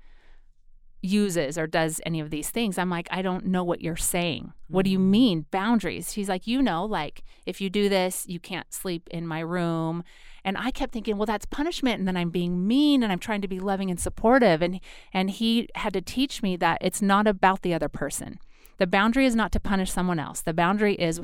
[1.04, 2.78] uses or does any of these things?
[2.78, 4.52] I'm like, I don't know what you're saying.
[4.68, 5.10] What do you mm.
[5.10, 6.12] mean boundaries?
[6.12, 10.02] He's like, you know, like if you do this, you can't sleep in my room.
[10.44, 13.40] And I kept thinking, well, that's punishment, and then I'm being mean, and I'm trying
[13.40, 14.60] to be loving and supportive.
[14.60, 14.78] And
[15.12, 18.38] and he had to teach me that it's not about the other person.
[18.76, 20.42] The boundary is not to punish someone else.
[20.42, 21.20] The boundary is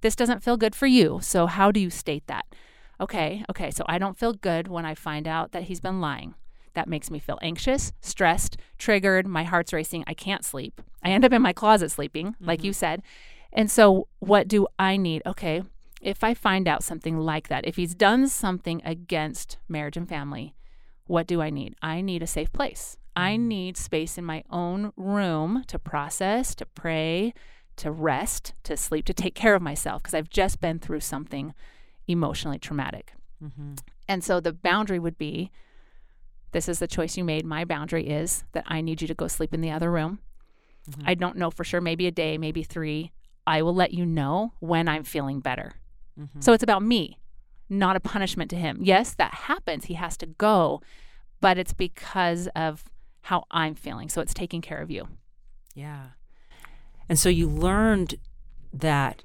[0.00, 1.20] this doesn't feel good for you.
[1.22, 2.46] So how do you state that?
[3.00, 3.70] Okay, okay.
[3.70, 6.34] So I don't feel good when I find out that he's been lying.
[6.74, 9.26] That makes me feel anxious, stressed, triggered.
[9.26, 10.04] My heart's racing.
[10.06, 10.80] I can't sleep.
[11.02, 12.76] I end up in my closet sleeping, like you mm-hmm.
[12.76, 13.02] said.
[13.52, 15.22] And so, what do I need?
[15.24, 15.62] Okay,
[16.00, 20.54] if I find out something like that, if he's done something against marriage and family,
[21.06, 21.74] what do I need?
[21.80, 22.96] I need a safe place.
[23.16, 23.48] I mm-hmm.
[23.48, 27.32] need space in my own room to process, to pray,
[27.76, 31.54] to rest, to sleep, to take care of myself because I've just been through something
[32.06, 33.14] emotionally traumatic.
[33.42, 33.74] Mm-hmm.
[34.08, 35.50] And so the boundary would be
[36.54, 37.44] this is the choice you made.
[37.44, 40.20] My boundary is that I need you to go sleep in the other room.
[40.88, 41.02] Mm-hmm.
[41.04, 43.10] I don't know for sure, maybe a day, maybe three.
[43.44, 45.72] I will let you know when I'm feeling better.
[46.18, 46.40] Mm-hmm.
[46.40, 47.18] So it's about me,
[47.68, 48.78] not a punishment to him.
[48.80, 49.86] Yes, that happens.
[49.86, 50.80] He has to go,
[51.40, 52.84] but it's because of
[53.22, 54.08] how I'm feeling.
[54.08, 55.08] So it's taking care of you.
[55.74, 56.10] Yeah.
[57.08, 58.14] And so you learned
[58.72, 59.24] that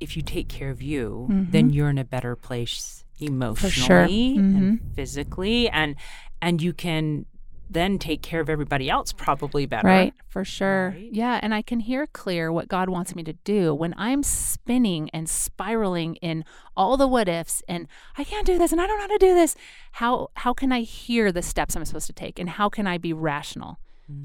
[0.00, 1.70] if you take care of you, then mm-hmm.
[1.70, 5.94] you're in a better place emotionally and physically and
[6.42, 7.24] and you can
[7.70, 9.88] then take care of everybody else probably better.
[9.88, 10.90] Right, for sure.
[10.94, 11.08] Right?
[11.10, 15.08] Yeah, and I can hear clear what God wants me to do when I'm spinning
[15.14, 16.44] and spiraling in
[16.76, 19.18] all the what ifs and I can't do this and I don't know how to
[19.18, 19.56] do this.
[19.92, 22.98] How how can I hear the steps I'm supposed to take and how can I
[22.98, 23.78] be rational?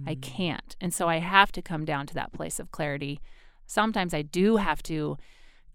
[0.06, 0.22] I mm.
[0.22, 0.76] can't.
[0.82, 3.22] And so I have to come down to that place of clarity.
[3.66, 5.18] Sometimes I do have to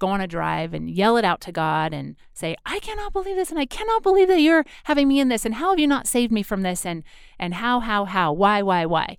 [0.03, 3.37] go on a drive and yell it out to God and say, I cannot believe
[3.37, 5.87] this and I cannot believe that you're having me in this and how have you
[5.87, 7.05] not saved me from this and
[7.39, 9.17] and how, how, how, why, why, why.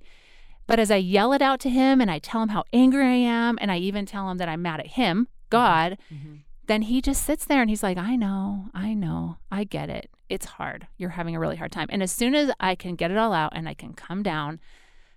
[0.68, 3.16] But as I yell it out to him and I tell him how angry I
[3.16, 5.50] am and I even tell him that I'm mad at him, mm-hmm.
[5.50, 6.36] God, mm-hmm.
[6.68, 10.10] then he just sits there and he's like, I know, I know, I get it.
[10.28, 10.88] It's hard.
[10.98, 11.88] You're having a really hard time.
[11.92, 14.60] And as soon as I can get it all out and I can come down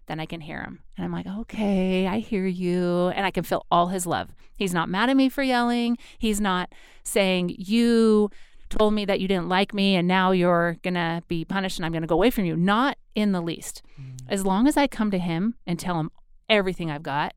[0.06, 0.80] then I can hear him.
[0.96, 3.08] And I'm like, okay, I hear you.
[3.08, 4.30] And I can feel all his love.
[4.56, 5.98] He's not mad at me for yelling.
[6.18, 8.30] He's not saying, you
[8.68, 11.86] told me that you didn't like me and now you're going to be punished and
[11.86, 12.56] I'm going to go away from you.
[12.56, 13.82] Not in the least.
[14.00, 14.16] Mm.
[14.28, 16.10] As long as I come to him and tell him
[16.48, 17.34] everything I've got,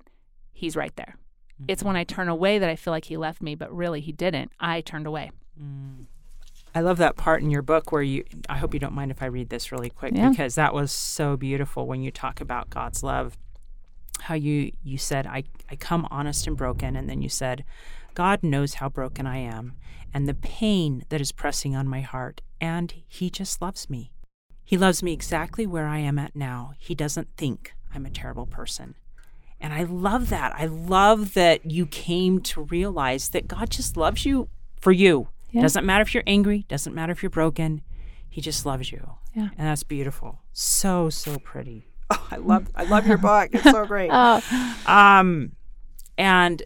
[0.54, 1.16] he's right there.
[1.62, 1.66] Mm.
[1.68, 4.12] It's when I turn away that I feel like he left me, but really he
[4.12, 4.52] didn't.
[4.60, 5.32] I turned away.
[5.62, 6.06] Mm.
[6.76, 9.24] I love that part in your book where you, I hope you don't mind if
[9.24, 10.30] I read this really quick yeah.
[10.30, 13.38] because that was so beautiful when you talk about God's love.
[14.22, 16.96] How you, you said, I, I come honest and broken.
[16.96, 17.64] And then you said,
[18.14, 19.74] God knows how broken I am
[20.14, 24.12] and the pain that is pressing on my heart, and He just loves me.
[24.64, 26.74] He loves me exactly where I am at now.
[26.78, 28.96] He doesn't think I'm a terrible person.
[29.60, 30.54] And I love that.
[30.56, 34.48] I love that you came to realize that God just loves you
[34.80, 35.30] for you.
[35.52, 35.62] Yeah.
[35.62, 37.82] Doesn't matter if you're angry, doesn't matter if you're broken.
[38.30, 39.16] He just loves you.
[39.34, 39.50] Yeah.
[39.58, 40.42] And that's beautiful.
[40.54, 41.86] So, so pretty.
[42.12, 43.50] Oh, I love I love your book.
[43.54, 44.10] It's so great.
[44.14, 44.42] oh.
[44.88, 45.52] Um
[46.18, 46.64] and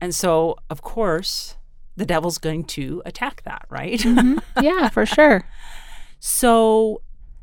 [0.00, 1.56] and so of course
[1.96, 4.00] the devil's going to attack that, right?
[4.00, 4.38] Mm-hmm.
[4.60, 5.44] Yeah, for sure.
[6.18, 7.00] so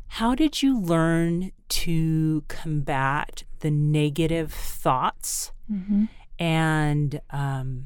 [0.08, 6.06] how did you learn to combat the negative thoughts mm-hmm.
[6.38, 7.86] and um,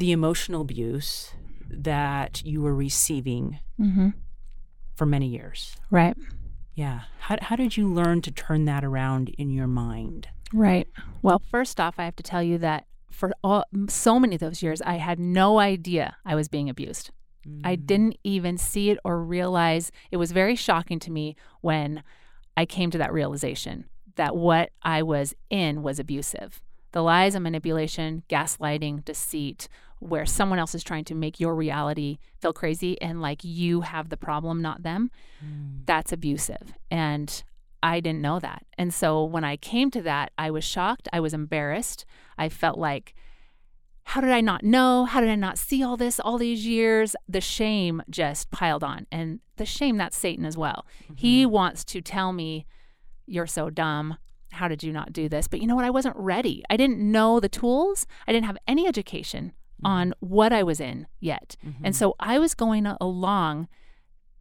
[0.00, 1.32] the emotional abuse
[1.68, 4.08] that you were receiving mm-hmm.
[4.96, 5.76] for many years.
[5.90, 6.16] Right.
[6.74, 7.02] Yeah.
[7.20, 10.28] How, how did you learn to turn that around in your mind?
[10.52, 10.88] Right.
[11.22, 14.62] Well, first off, I have to tell you that for all, so many of those
[14.62, 17.10] years, I had no idea I was being abused.
[17.46, 17.60] Mm.
[17.62, 19.92] I didn't even see it or realize.
[20.10, 22.02] It was very shocking to me when
[22.56, 23.84] I came to that realization
[24.16, 26.62] that what I was in was abusive.
[26.92, 29.68] The lies and manipulation, gaslighting, deceit,
[30.00, 34.08] where someone else is trying to make your reality feel crazy and like you have
[34.08, 35.10] the problem, not them,
[35.44, 35.86] mm.
[35.86, 36.72] that's abusive.
[36.90, 37.42] And
[37.82, 38.64] I didn't know that.
[38.76, 41.08] And so when I came to that, I was shocked.
[41.12, 42.04] I was embarrassed.
[42.36, 43.14] I felt like,
[44.04, 45.04] how did I not know?
[45.04, 47.14] How did I not see all this all these years?
[47.28, 49.06] The shame just piled on.
[49.12, 50.86] And the shame, that's Satan as well.
[51.04, 51.14] Mm-hmm.
[51.16, 52.66] He wants to tell me,
[53.26, 54.16] you're so dumb.
[54.52, 55.46] How did you not do this?
[55.46, 55.84] But you know what?
[55.84, 56.64] I wasn't ready.
[56.68, 59.52] I didn't know the tools, I didn't have any education.
[59.84, 61.56] On what I was in yet.
[61.66, 61.86] Mm-hmm.
[61.86, 63.68] And so I was going along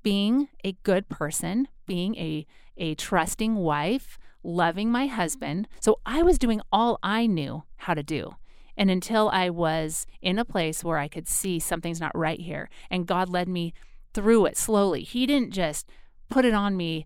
[0.03, 2.45] being a good person, being a,
[2.77, 5.67] a trusting wife, loving my husband.
[5.79, 8.35] So I was doing all I knew how to do.
[8.77, 12.69] And until I was in a place where I could see something's not right here,
[12.89, 13.73] and God led me
[14.13, 15.89] through it slowly, He didn't just
[16.29, 17.05] put it on me.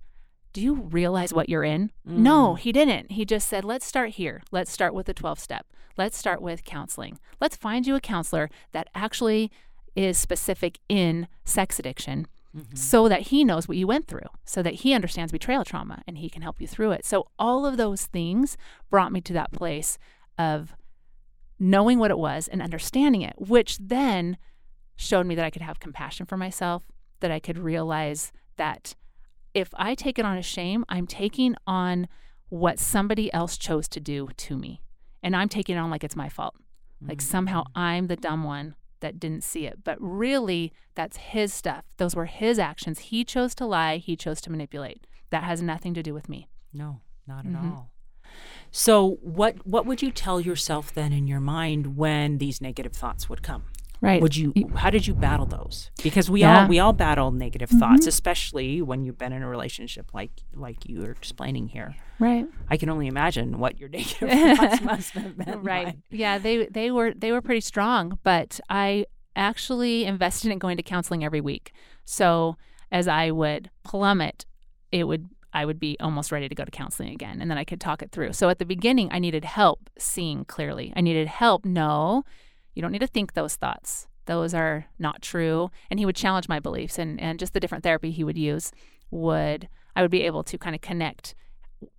[0.54, 1.92] Do you realize what you're in?
[2.08, 2.18] Mm.
[2.18, 3.12] No, He didn't.
[3.12, 4.44] He just said, let's start here.
[4.52, 5.66] Let's start with the 12 step.
[5.98, 7.20] Let's start with counseling.
[7.42, 9.52] Let's find you a counselor that actually
[9.96, 12.76] is specific in sex addiction mm-hmm.
[12.76, 16.18] so that he knows what you went through, so that he understands betrayal trauma and
[16.18, 17.06] he can help you through it.
[17.06, 18.58] So, all of those things
[18.90, 19.98] brought me to that place
[20.38, 20.74] of
[21.60, 24.38] knowing what it was and understanding it, which then
[24.96, 26.84] showed me that I could have compassion for myself,
[27.20, 28.96] that I could realize that
[29.54, 32.08] if I take it on as shame, I'm taking on
[32.50, 34.82] what somebody else chose to do to me.
[35.22, 36.56] And I'm taking it on like it's my fault.
[37.02, 37.32] Like mm-hmm.
[37.32, 39.80] somehow I'm the dumb one that didn't see it.
[39.84, 41.86] But really, that's his stuff.
[41.98, 43.00] Those were his actions.
[43.00, 45.06] He chose to lie, he chose to manipulate.
[45.30, 46.48] That has nothing to do with me.
[46.74, 47.56] No, not mm-hmm.
[47.56, 47.90] at all.
[48.72, 53.30] So, what what would you tell yourself then in your mind when these negative thoughts
[53.30, 53.66] would come?
[54.04, 54.22] Right.
[54.22, 55.90] Would you how did you battle those?
[56.04, 56.64] Because we yeah.
[56.64, 57.80] all we all battle negative mm-hmm.
[57.80, 61.96] thoughts, especially when you've been in a relationship like like you are explaining here.
[62.20, 62.46] Right.
[62.70, 65.64] I can only imagine what your negative thoughts must have been.
[65.64, 65.86] Right.
[65.86, 65.98] Like.
[66.12, 69.06] Yeah, they they were they were pretty strong, but I
[69.38, 71.72] actually invested in going to counseling every week.
[72.04, 72.58] So
[72.92, 74.46] as I would plummet,
[74.92, 77.64] it would I would be almost ready to go to counseling again and then I
[77.64, 78.34] could talk it through.
[78.34, 80.92] So at the beginning I needed help seeing clearly.
[80.94, 82.26] I needed help no
[82.74, 84.08] you don't need to think those thoughts.
[84.26, 85.70] Those are not true.
[85.90, 88.72] And he would challenge my beliefs and, and just the different therapy he would use
[89.12, 91.36] would I would be able to kind of connect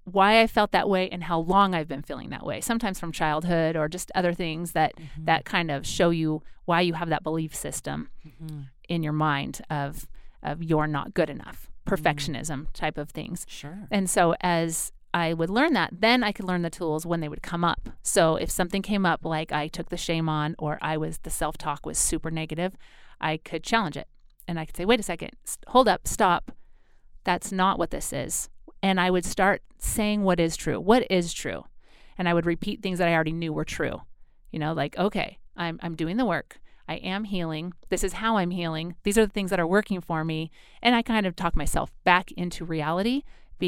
[0.05, 2.61] why I felt that way and how long I've been feeling that way.
[2.61, 5.25] Sometimes from childhood or just other things that mm-hmm.
[5.27, 8.63] that kind of show you why you have that belief system mm-hmm.
[8.89, 10.07] in your mind of
[10.43, 11.95] of you're not good enough, mm-hmm.
[11.95, 12.73] perfectionism mm-hmm.
[12.73, 13.47] type of things.
[13.49, 13.87] Sure.
[13.91, 17.29] And so as I would learn that, then I could learn the tools when they
[17.29, 17.89] would come up.
[18.03, 21.31] So if something came up like I took the shame on or I was the
[21.31, 22.77] self-talk was super negative,
[23.21, 24.09] I could challenge it.
[24.49, 25.31] And I could say, "Wait a second.
[25.69, 26.09] Hold up.
[26.09, 26.51] Stop.
[27.23, 28.51] That's not what this is."
[28.83, 30.81] And I would start saying what is true.
[30.81, 31.65] What is true?
[32.19, 34.03] And I would repeat things that I already knew were true.
[34.51, 36.59] You know, like, "Okay, I'm I'm doing the work.
[36.89, 37.73] I am healing.
[37.89, 38.97] This is how I'm healing.
[39.05, 40.51] These are the things that are working for me."
[40.83, 43.23] And I kind of talk myself back into reality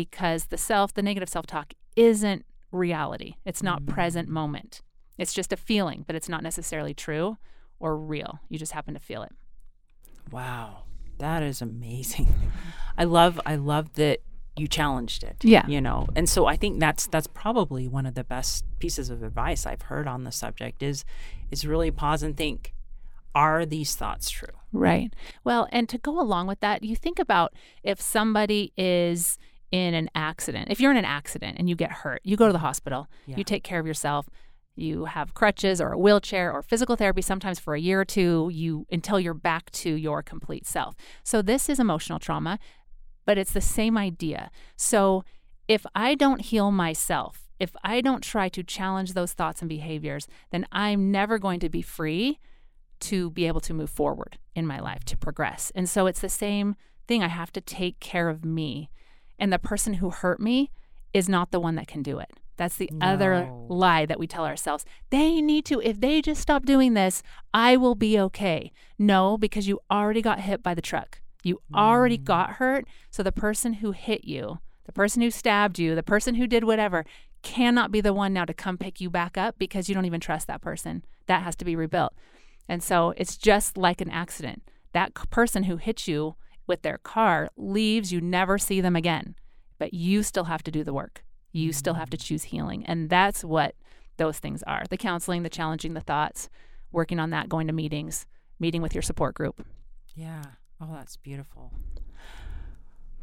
[0.05, 3.37] because the self, the negative self talk, isn't reality.
[3.47, 3.87] It's not Mm.
[3.89, 4.83] present moment.
[5.17, 7.39] It's just a feeling, but it's not necessarily true
[7.81, 8.41] or real.
[8.51, 9.33] You just happen to feel it.
[10.31, 10.83] Wow,
[11.17, 12.29] that is amazing.
[12.99, 14.21] I love I love that
[14.55, 15.37] you challenged it.
[15.43, 15.67] Yeah.
[15.67, 16.09] You know.
[16.15, 19.83] And so I think that's that's probably one of the best pieces of advice I've
[19.83, 21.07] heard on the subject is
[21.51, 22.75] is really pause and think
[23.35, 24.57] are these thoughts true?
[24.73, 25.13] Right.
[25.45, 29.39] Well, and to go along with that, you think about if somebody is
[29.73, 30.69] in an accident.
[30.71, 33.37] If you're in an accident and you get hurt, you go to the hospital, Yeah.
[33.37, 34.29] you take care of yourself.
[34.77, 38.51] You have crutches or a wheelchair or physical therapy sometimes for a year or two,
[38.53, 40.95] you until you're back to your complete self.
[41.25, 42.59] So this is emotional trauma,
[43.25, 44.51] but it's the same idea.
[44.77, 45.25] So
[45.67, 50.29] if I don't heal myself, if I don't try to challenge those thoughts and behaviors,
[50.51, 52.39] then I'm never going to be free
[53.01, 55.73] to be able to move forward in my life, to progress.
[55.75, 56.77] And so it's the same
[57.09, 57.23] thing.
[57.23, 58.91] I have to take care of me.
[59.39, 60.71] And the person who hurt me
[61.13, 62.31] is not the one that can do it.
[62.57, 64.85] That's the other lie that we tell ourselves.
[65.11, 67.23] They need to, if they just stop doing this,
[67.53, 68.73] I will be okay.
[68.99, 71.21] No, because you already got hit by the truck.
[71.43, 72.25] You already mm.
[72.25, 72.87] got hurt.
[73.11, 76.65] So the person who hit you, the person who stabbed you, the person who did
[76.65, 77.05] whatever,
[77.43, 80.21] cannot be the one now to come pick you back up because you don't even
[80.21, 81.05] trust that person.
[81.27, 82.15] That has to be rebuilt.
[82.69, 84.63] And so it's just like an accident.
[84.93, 86.37] That person who hit you
[86.67, 89.35] with their car leaves, you never see them again.
[89.79, 91.25] But you still have to do the work.
[91.53, 92.23] You still have to mm.
[92.23, 92.85] choose healing.
[92.87, 93.75] And that's what
[94.17, 96.49] those things are the counseling, the challenging the thoughts,
[96.93, 98.27] working on that, going to meetings,
[98.59, 99.65] meeting with your support group.
[100.15, 100.43] Yeah.
[100.81, 101.73] Oh, that's beautiful.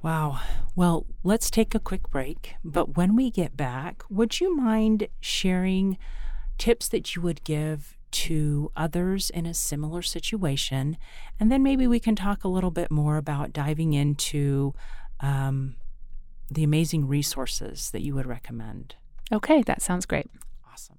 [0.02, 0.42] Wow.
[0.76, 2.56] Well, let's take a quick break.
[2.64, 5.98] But when we get back, would you mind sharing
[6.58, 10.98] tips that you would give to others in a similar situation?
[11.40, 14.74] And then maybe we can talk a little bit more about diving into
[15.20, 15.76] um,
[16.50, 18.96] the amazing resources that you would recommend.
[19.32, 20.30] Okay, that sounds great.
[20.72, 20.98] Awesome.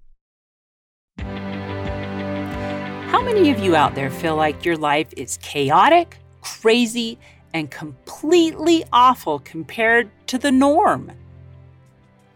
[3.09, 7.19] How many of you out there feel like your life is chaotic, crazy,
[7.53, 11.13] and completely awful compared to the norm?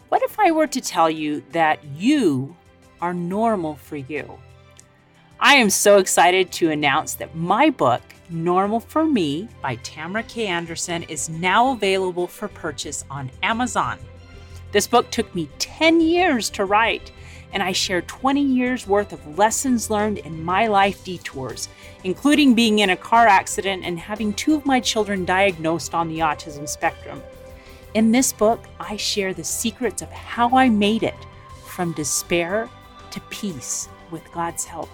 [0.08, 2.56] What if I were to tell you that you
[3.00, 4.38] are normal for you?
[5.40, 10.48] I am so excited to announce that my book, Normal for Me by Tamara K.
[10.48, 14.00] Anderson, is now available for purchase on Amazon.
[14.72, 17.12] This book took me 10 years to write,
[17.52, 21.68] and I share 20 years worth of lessons learned in my life detours,
[22.02, 26.18] including being in a car accident and having two of my children diagnosed on the
[26.18, 27.22] autism spectrum.
[27.94, 31.26] In this book, I share the secrets of how I made it
[31.64, 32.68] from despair
[33.12, 34.88] to peace with God's help.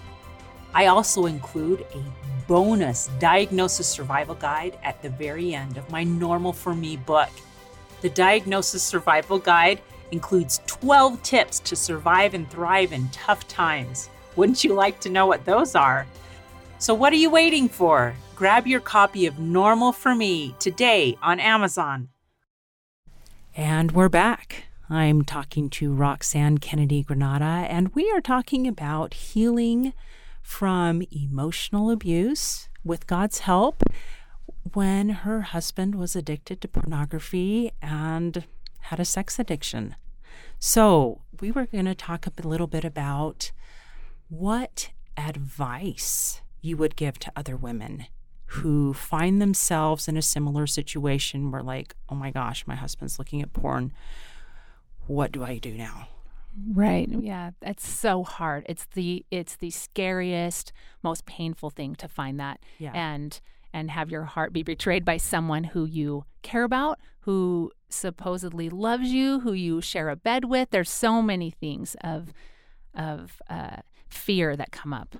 [0.75, 2.03] I also include a
[2.47, 7.29] bonus diagnosis survival guide at the very end of my Normal for Me book.
[8.01, 9.79] The Diagnosis Survival Guide
[10.11, 14.09] includes 12 tips to survive and thrive in tough times.
[14.35, 16.05] Wouldn't you like to know what those are?
[16.77, 18.13] So, what are you waiting for?
[18.35, 22.09] Grab your copy of Normal for Me today on Amazon.
[23.55, 24.65] And we're back.
[24.89, 29.93] I'm talking to Roxanne Kennedy Granada, and we are talking about healing
[30.45, 33.81] from emotional abuse with God's help
[34.73, 38.45] when her husband was addicted to pornography and
[38.81, 39.95] had a sex addiction.
[40.59, 43.51] So, we were going to talk a little bit about
[44.29, 48.05] what advice you would give to other women
[48.45, 53.41] who find themselves in a similar situation where, like, oh my gosh, my husband's looking
[53.41, 53.91] at porn.
[55.07, 56.09] What do I do now?
[56.73, 57.09] Right.
[57.09, 58.65] Yeah, that's so hard.
[58.69, 60.71] It's the it's the scariest,
[61.03, 62.91] most painful thing to find that Yeah.
[62.93, 63.39] and
[63.73, 69.09] and have your heart be betrayed by someone who you care about, who supposedly loves
[69.11, 70.69] you, who you share a bed with.
[70.69, 72.33] There's so many things of
[72.93, 73.77] of uh,
[74.07, 75.17] fear that come up,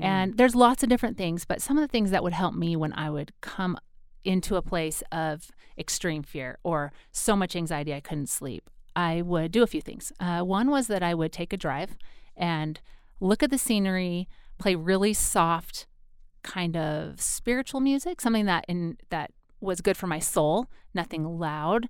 [0.00, 1.44] and there's lots of different things.
[1.44, 3.76] But some of the things that would help me when I would come
[4.24, 9.52] into a place of extreme fear or so much anxiety I couldn't sleep, I would
[9.52, 10.12] do a few things.
[10.18, 11.96] Uh, one was that I would take a drive
[12.36, 12.80] and
[13.20, 14.26] look at the scenery,
[14.58, 15.86] play really soft,
[16.42, 21.88] kind of spiritual music, something that in that was good for my soul, nothing loud,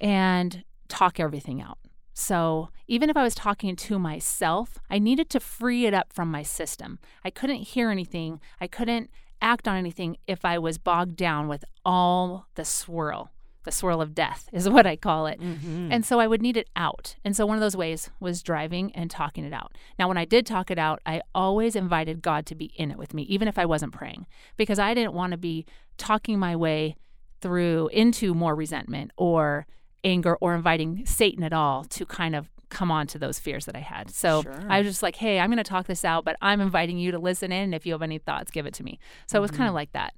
[0.00, 1.78] and talk everything out.
[2.14, 6.30] So even if I was talking to myself, I needed to free it up from
[6.30, 6.98] my system.
[7.24, 8.40] I couldn't hear anything.
[8.60, 13.30] I couldn't act on anything if I was bogged down with all the swirl.
[13.64, 15.40] The swirl of death is what I call it.
[15.40, 15.92] Mm-hmm.
[15.92, 17.16] And so I would need it out.
[17.24, 19.76] And so one of those ways was driving and talking it out.
[19.98, 22.96] Now, when I did talk it out, I always invited God to be in it
[22.96, 25.66] with me, even if I wasn't praying, because I didn't want to be
[25.98, 26.96] talking my way
[27.40, 29.66] through into more resentment or
[30.04, 33.76] anger or inviting Satan at all to kind of come on to those fears that
[33.76, 34.10] I had.
[34.10, 34.66] So Sure.
[34.68, 37.10] I was just like, hey, I'm going to talk this out, but I'm inviting you
[37.12, 37.64] to listen in.
[37.64, 38.98] And if you have any thoughts, give it to me.
[39.26, 40.14] So it was kind of like that.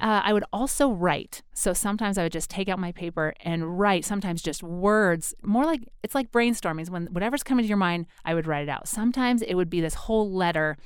[0.00, 1.42] Uh, I would also write.
[1.52, 5.64] So sometimes I would just take out my paper and write, sometimes just words, more
[5.64, 6.88] like it's like brainstorming.
[6.88, 8.88] When whatever's coming to your mind, I would write it out.
[8.88, 10.76] Sometimes it would be this whole letter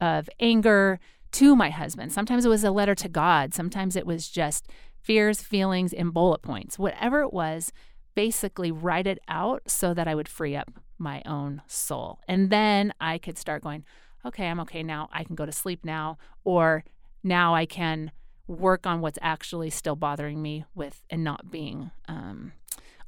[0.00, 1.00] of anger
[1.32, 2.12] to my husband.
[2.12, 3.54] Sometimes it was a letter to God.
[3.54, 4.68] Sometimes it was just
[5.00, 6.78] fears, feelings, and bullet points.
[6.78, 7.72] Whatever it was,
[8.14, 12.20] basically write it out so that I would free up my own soul.
[12.28, 13.84] And then I could start going,
[14.24, 15.08] okay, I'm okay now.
[15.12, 16.18] I can go to sleep now.
[16.44, 16.84] Or
[17.22, 18.12] now I can
[18.46, 22.52] work on what's actually still bothering me with and not being um,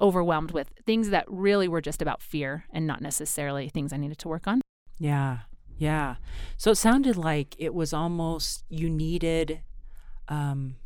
[0.00, 4.18] overwhelmed with things that really were just about fear and not necessarily things I needed
[4.18, 4.60] to work on.
[4.98, 5.38] Yeah.
[5.76, 6.16] Yeah.
[6.56, 9.62] So it sounded like it was almost you needed
[10.28, 10.76] um,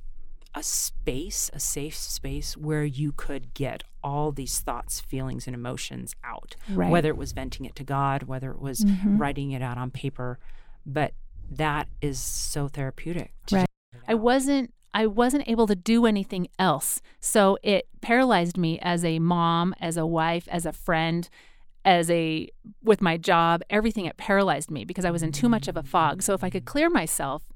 [0.56, 6.14] a space, a safe space where you could get all these thoughts, feelings, and emotions
[6.24, 6.56] out.
[6.70, 6.90] Right.
[6.90, 9.20] Whether it was venting it to God, whether it was Mhm.
[9.20, 10.38] writing it out on paper.
[10.86, 11.12] But
[11.50, 13.34] that is so therapeutic.
[13.52, 13.60] Right.
[13.60, 17.02] just get it I wasn't I wasn't able to do anything else.
[17.20, 21.28] So it paralyzed me as a mom, as a wife, as a friend,
[21.84, 22.48] as a
[22.82, 25.82] with my job, everything it paralyzed me because I was in too much of a
[25.82, 26.22] fog.
[26.22, 27.52] So if I could clear myself,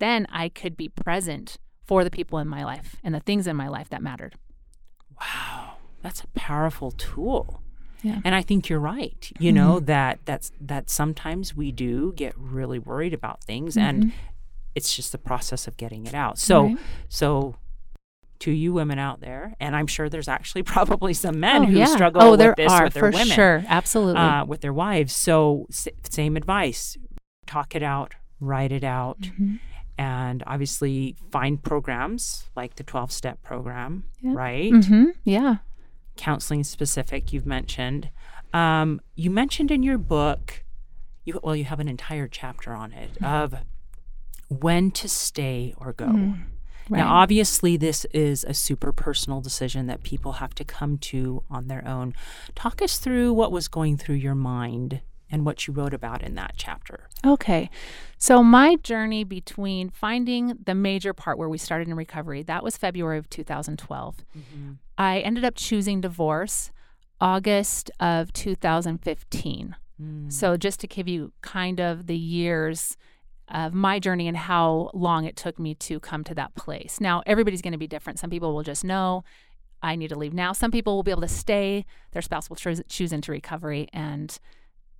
[0.00, 3.56] then I could be present for the people in my life and the things in
[3.56, 4.34] my life that mattered.
[5.20, 7.62] Wow, that's a powerful tool.
[8.02, 8.20] Yeah.
[8.24, 9.30] And I think you're right.
[9.38, 14.12] You know that that's that sometimes we do get really worried about things and
[14.74, 16.38] it's just the process of getting it out.
[16.38, 16.78] So Right.
[17.08, 17.54] so
[18.40, 21.78] to you women out there, and I'm sure there's actually probably some men oh, who
[21.78, 21.84] yeah.
[21.86, 23.28] struggle oh, with there this are with their for women.
[23.34, 23.64] sure.
[23.68, 24.20] Absolutely.
[24.20, 25.14] Uh, with their wives.
[25.14, 26.96] So s- same advice.
[27.46, 29.20] Talk it out, write it out.
[29.20, 29.60] Mhm.
[29.98, 34.32] And obviously, find programs like the 12 step program, Yeah.
[34.34, 34.72] right?
[34.72, 35.12] Mhm.
[35.24, 35.56] Yeah.
[36.16, 38.10] counseling specific you've mentioned
[38.52, 40.62] um, you mentioned in your book
[41.24, 43.54] you well you have an entire chapter on it of
[44.48, 46.04] when to stay or go
[46.90, 46.98] Right.
[46.98, 51.68] now obviously this is a super personal decision that people have to come to on
[51.68, 52.12] their own
[52.54, 55.00] talk us through what was going through your mind
[55.32, 57.70] and what you wrote about in that chapter Okay.
[58.18, 62.76] So my journey between finding the major part where we started in recovery, that was
[62.76, 64.16] February of 2012.
[64.16, 64.72] Mm-hmm.
[64.98, 66.70] I ended up choosing divorce
[67.20, 69.76] August of 2015.
[70.00, 70.32] Mm.
[70.32, 72.96] So just to give you kind of the years
[73.48, 77.00] of my journey and how long it took me to come to that place.
[77.00, 78.18] Now, everybody's going to be different.
[78.18, 79.24] Some people will just know
[79.82, 80.52] I need to leave now.
[80.52, 81.84] Some people will be able to stay.
[82.12, 84.38] Their spouse will choose, choose into recovery and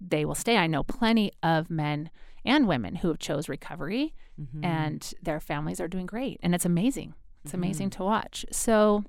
[0.08, 0.56] they will stay.
[0.56, 2.10] I know plenty of men
[2.44, 4.64] and women who have chose recovery Mm-hmm.
[4.64, 7.12] and their families are doing great and it's amazing.
[7.44, 8.46] It's amazing to watch.
[8.50, 9.04] So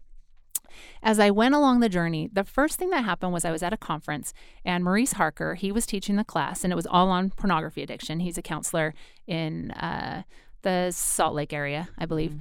[1.01, 3.71] as I went along the journey, the first thing that happened was I was at
[3.71, 4.33] a conference
[4.65, 8.19] and Maurice Harker, he was teaching the class and it was all on pornography addiction.
[8.19, 8.93] He's a counselor
[9.25, 10.23] in uh,
[10.61, 12.35] the Salt Lake area, I believe.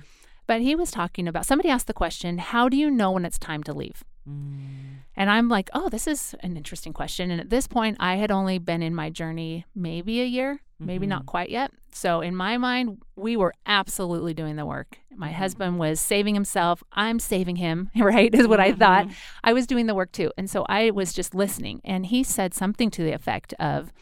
[0.48, 3.38] But he was talking about somebody asked the question, How do you know when it's
[3.38, 4.02] time to leave?
[4.26, 7.30] And I'm like, oh, this is an interesting question.
[7.30, 11.06] And at this point, I had only been in my journey maybe a year, maybe
[11.06, 11.28] not mm-hmm.
[11.28, 11.70] quite yet.
[11.92, 14.98] So in my mind, we were absolutely doing the work.
[15.14, 15.36] My mm-hmm.
[15.36, 16.82] husband was saving himself.
[16.92, 18.34] I'm saving him, right?
[18.34, 18.78] Is what I mm-hmm.
[18.78, 19.08] thought.
[19.44, 20.30] I was doing the work too.
[20.38, 21.80] And so I was just listening.
[21.84, 23.92] And he said something to the effect of,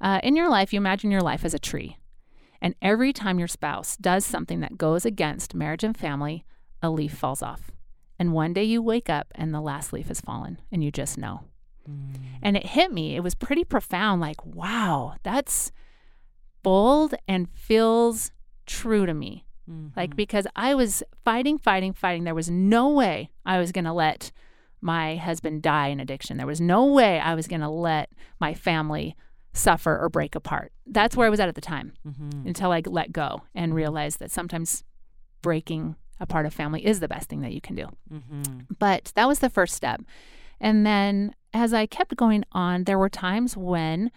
[0.00, 1.98] uh, in your life, you imagine your life as a tree.
[2.60, 6.44] And every time your spouse does something that goes against marriage and family,
[6.82, 7.70] a leaf falls off.
[8.18, 11.18] And one day you wake up and the last leaf has fallen and you just
[11.18, 11.44] know.
[11.88, 12.16] Mm.
[12.42, 13.16] And it hit me.
[13.16, 15.72] It was pretty profound like, wow, that's
[16.62, 18.30] bold and feels
[18.66, 19.44] true to me.
[19.96, 20.16] Like, mm-hmm.
[20.16, 22.24] because I was fighting, fighting, fighting.
[22.24, 24.32] There was no way I was going to let
[24.80, 26.38] my husband die in addiction.
[26.38, 28.10] There was no way I was going to let
[28.40, 29.14] my family
[29.52, 30.72] suffer or break apart.
[30.86, 32.46] That's where I was at at the time mm-hmm.
[32.46, 34.84] until I let go and realized that sometimes
[35.42, 37.86] breaking a part of family is the best thing that you can do.
[38.78, 40.02] But that was the first step.
[40.60, 44.10] And then as I kept going on, there were times when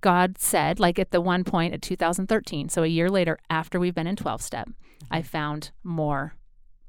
[0.00, 3.94] God said, like at the one point at 2013, so a year later after we've
[3.94, 4.68] been in 12 step,
[5.10, 6.34] I found more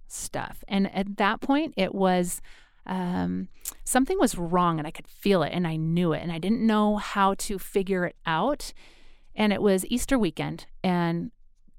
[0.08, 0.64] stuff.
[0.68, 2.42] And at that point, it was
[2.86, 3.48] um,
[3.84, 6.66] something was wrong and I could feel it and I knew it and I didn't
[6.66, 8.74] know how to figure it out.
[9.34, 11.32] And it was Easter weekend and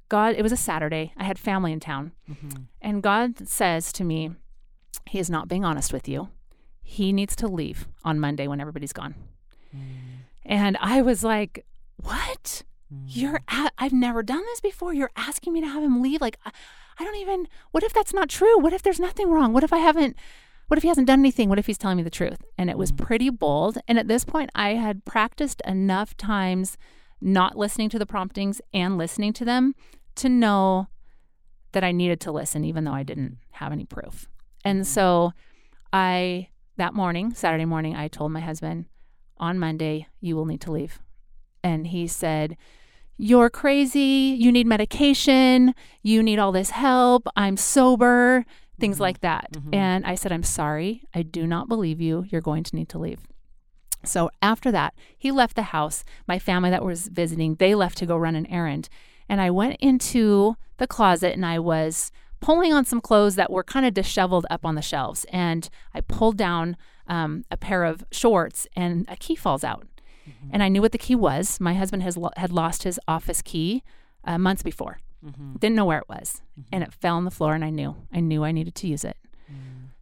[0.08, 1.12] God, it was a Saturday.
[1.16, 2.12] I had family in town.
[2.30, 2.62] Mm-hmm.
[2.80, 4.30] And God says to me,
[5.06, 6.28] He is not being honest with you.
[6.82, 9.14] He needs to leave on Monday when everybody's gone.
[9.76, 9.80] Mm.
[10.44, 11.64] And I was like,
[12.02, 12.62] What?
[12.94, 13.02] Mm.
[13.08, 14.94] You're, a- I've never done this before.
[14.94, 16.20] You're asking me to have him leave.
[16.20, 16.52] Like, I,
[17.00, 18.58] I don't even, what if that's not true?
[18.58, 19.52] What if there's nothing wrong?
[19.52, 20.16] What if I haven't,
[20.68, 21.48] what if he hasn't done anything?
[21.48, 22.44] What if he's telling me the truth?
[22.56, 23.04] And it was Mm-hmm.
[23.04, 23.78] pretty bold.
[23.88, 26.78] And at this point, I had practiced enough times
[27.20, 29.74] not listening to the promptings and listening to them
[30.16, 30.88] to know
[31.72, 34.28] that I needed to listen, even though I didn't have any proof.
[34.64, 34.68] Mm-hmm.
[34.68, 35.32] And so
[35.92, 38.86] I, that morning, Saturday morning, I told my husband,
[39.38, 41.00] on Monday, you will need to leave.
[41.62, 42.56] And he said,
[43.18, 44.34] You're crazy.
[44.38, 45.74] You need medication.
[46.02, 47.28] You need all this help.
[47.36, 48.46] I'm sober.
[48.78, 49.48] Things like that.
[49.72, 51.02] And I said, I'm sorry.
[51.14, 52.24] I do not believe you.
[52.28, 53.20] You're going to need to leave.
[54.06, 56.04] So after that, he left the house.
[56.26, 58.88] My family that was visiting, they left to go run an errand.
[59.28, 63.64] And I went into the closet and I was pulling on some clothes that were
[63.64, 65.24] kind of disheveled up on the shelves.
[65.32, 66.76] And I pulled down
[67.08, 69.86] um, a pair of shorts and a key falls out.
[70.50, 71.60] And I knew what the key was.
[71.60, 73.82] My husband has lo- had lost his office key
[74.24, 74.98] uh, months before.
[75.58, 76.42] Didn't know where it was.
[76.72, 77.96] And it fell on the floor and I knew.
[78.12, 79.16] I knew I needed to use it.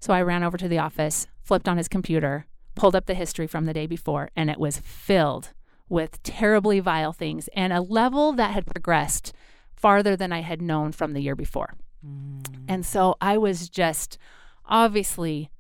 [0.01, 3.47] So I ran over to the office, flipped on his computer, pulled up the history
[3.47, 5.53] from the day before, and it was filled
[5.89, 9.33] with terribly vile things and a level that had progressed
[9.77, 11.75] farther than I had known from the year before.
[12.05, 12.65] Mm.
[12.69, 14.19] And so I was just
[14.67, 15.51] obviously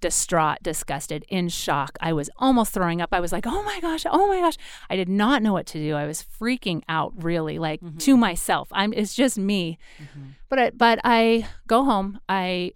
[0.00, 1.96] distraught, disgusted, in shock.
[2.00, 3.10] I was almost throwing up.
[3.12, 4.56] I was like, oh my gosh, oh my gosh.
[4.88, 5.94] I did not know what to do.
[5.94, 7.98] I was freaking out really, like mm-hmm.
[7.98, 8.68] to myself.
[8.72, 9.78] I'm it's just me.
[9.98, 10.28] Mm-hmm.
[10.48, 12.20] But I, but I go home.
[12.28, 12.72] I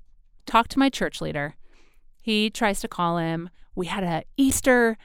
[0.47, 1.55] talk to my church leader.
[2.21, 3.51] He tries to call him.
[3.75, 4.97] We had a Easter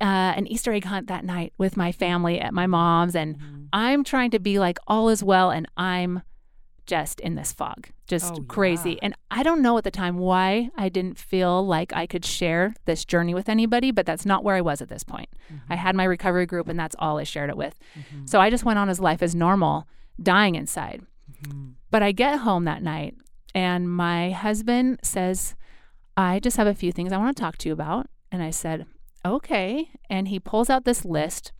[0.00, 3.62] uh, an Easter egg hunt that night with my family at my mom's, and mm-hmm.
[3.72, 6.22] I'm trying to be like all is well, and I'm
[6.86, 8.92] just in this fog, just Oh, crazy.
[8.92, 8.98] yeah.
[9.02, 12.74] And I don't know at the time why I didn't feel like I could share
[12.84, 15.28] this journey with anybody, but that's not where I was at this point.
[15.48, 15.74] I mm-hmm.
[15.74, 17.78] had my recovery group, and that's all I shared it with.
[17.96, 18.26] Mm-hmm.
[18.26, 19.86] So I just went on as life as normal,
[20.20, 21.02] dying inside.
[21.92, 23.14] But I get home that night,
[23.54, 25.54] and my husband says,
[26.16, 28.06] I just have a few things I want to talk to you about.
[28.30, 28.86] And I said,
[29.24, 29.90] okay.
[30.10, 31.52] And he pulls out this list,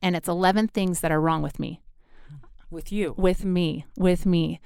[0.00, 1.82] and it's 11 things that are wrong with me,
[2.70, 3.14] With you.
[3.16, 4.60] with me, with me.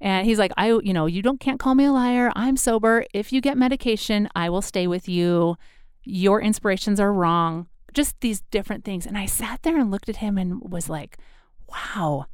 [0.00, 2.30] And he's like, I, you know, you don't can't call me a liar.
[2.34, 3.04] I'm sober.
[3.14, 5.56] If you get medication, I will stay with you.
[6.02, 7.68] Your inspirations are wrong.
[7.94, 9.06] Just these different things.
[9.06, 11.16] And I sat there and looked at him and was like,
[11.68, 12.26] wow,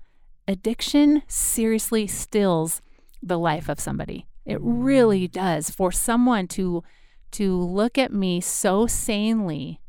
[0.49, 2.83] addiction seriously stills
[3.23, 4.27] the life of somebody.
[4.45, 5.71] It really does.
[5.71, 6.83] For someone to
[7.33, 9.81] to look at me so sanely,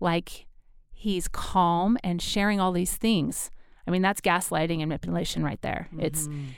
[0.00, 0.46] like
[0.90, 3.50] he's calm and sharing all these things.
[3.86, 5.88] I mean, that's gaslighting and manipulation right there.
[5.98, 6.48] It's mm-hmm.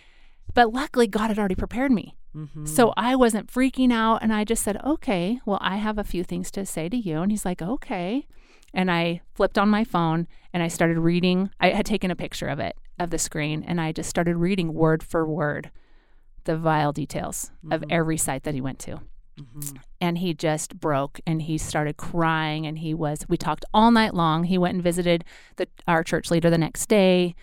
[0.54, 2.16] but luckily God had already prepared me.
[2.34, 2.64] Mm-hmm.
[2.64, 6.24] So I wasn't freaking out and I just said, "Okay, well, I have a few
[6.24, 8.26] things to say to you." And he's like, "Okay."
[8.72, 11.50] And I flipped on my phone and I started reading.
[11.58, 14.74] I had taken a picture of it, of the screen, and I just started reading
[14.74, 15.72] word for word
[16.44, 19.00] the vile details of every site that he went to.
[20.00, 24.14] And he just broke and he started crying and he was we talked all night
[24.14, 24.44] long.
[24.44, 25.24] He went and visited
[25.56, 27.34] the our church leader the next day.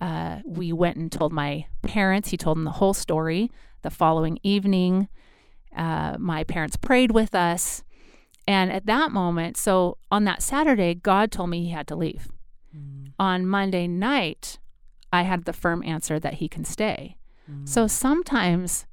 [0.00, 2.30] Uh, we went and told my parents.
[2.30, 3.50] He told them the whole story.
[3.82, 5.08] The following evening,
[5.76, 7.82] uh, my parents prayed with us.
[8.46, 12.28] And at that moment, so on that Saturday, God told me he had to leave.
[13.18, 14.58] On Monday night,
[15.12, 17.16] I had the firm answer that he can stay.
[17.64, 18.86] So sometimes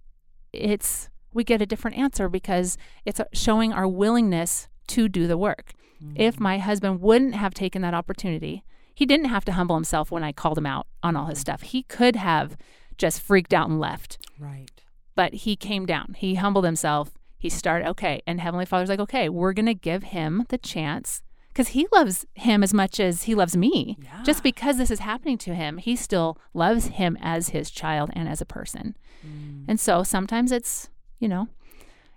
[0.54, 5.74] it's we get a different answer because it's showing our willingness to do the work.
[6.16, 6.42] If mm.
[6.42, 10.32] my husband wouldn't have taken that opportunity, he didn't have to humble himself when I
[10.32, 11.62] called him out on all his stuff.
[11.62, 12.58] He could have
[12.98, 14.84] just freaked out and left, Right.
[15.16, 16.16] but he came down.
[16.18, 17.12] He humbled himself.
[17.38, 18.22] He started, okay.
[18.26, 21.22] And Heavenly Father's like, okay, we're going to give him the chance
[21.58, 23.98] because he loves him as much as he loves me.
[24.00, 24.22] Yeah.
[24.22, 28.30] Just because this is happening to him, he still loves him as his child and
[28.30, 28.96] as a person.
[29.26, 29.66] Mm.
[29.68, 31.48] And so sometimes it's, you know,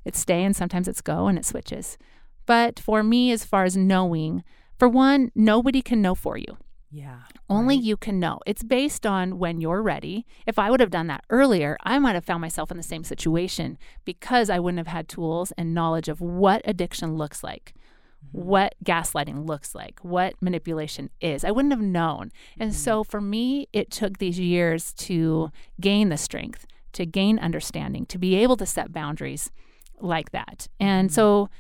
[0.05, 1.97] it's stay and sometimes it's go and it switches.
[2.45, 4.45] But for me, as far as knowing,
[4.79, 6.59] for one, nobody can know for you.
[6.91, 7.21] Yeah.
[7.49, 8.41] Only you can know.
[8.45, 10.27] It's based on when you're ready.
[10.47, 13.05] If I would have done that earlier, I might have found myself in the same
[13.05, 17.73] situation because I wouldn't have had tools and knowledge of what addiction looks like,
[18.27, 18.47] Mm-hmm.
[18.47, 21.43] what gaslighting looks like, what manipulation is.
[21.43, 22.31] I wouldn't have known.
[22.59, 23.11] And so mm-hmm.
[23.11, 25.51] for me, it took these years to
[25.81, 29.51] gain the strength, to gain understanding, to be able to set boundaries
[29.99, 30.69] like that.
[30.79, 31.15] And mm-hmm.
[31.15, 31.51] so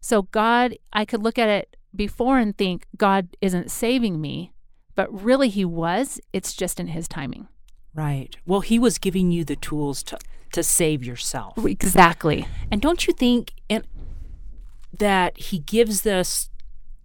[0.00, 4.52] so God, I could look at it before and think God isn't saving me,
[4.94, 6.20] but really he was.
[6.32, 7.48] It's just in his timing.
[7.94, 8.36] Right.
[8.46, 10.18] Well, he was giving you the tools to
[10.52, 11.54] to save yourself.
[11.64, 12.46] Exactly.
[12.70, 13.84] And don't you think and
[14.92, 16.50] that he gives us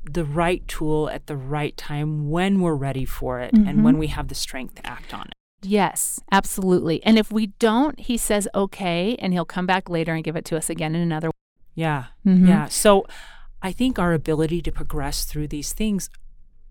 [0.03, 4.07] the right tool at the right time when we're ready for it and when we
[4.07, 5.33] have the strength to act on it?
[5.61, 7.03] Yes, absolutely.
[7.03, 10.45] And if we don't, he says okay, and he'll come back later and give it
[10.45, 11.31] to us again in another.
[11.73, 12.05] Yeah.
[12.25, 12.47] Mm-hmm.
[12.47, 12.67] Yeah.
[12.67, 13.05] So
[13.61, 16.09] I think our ability to progress through these things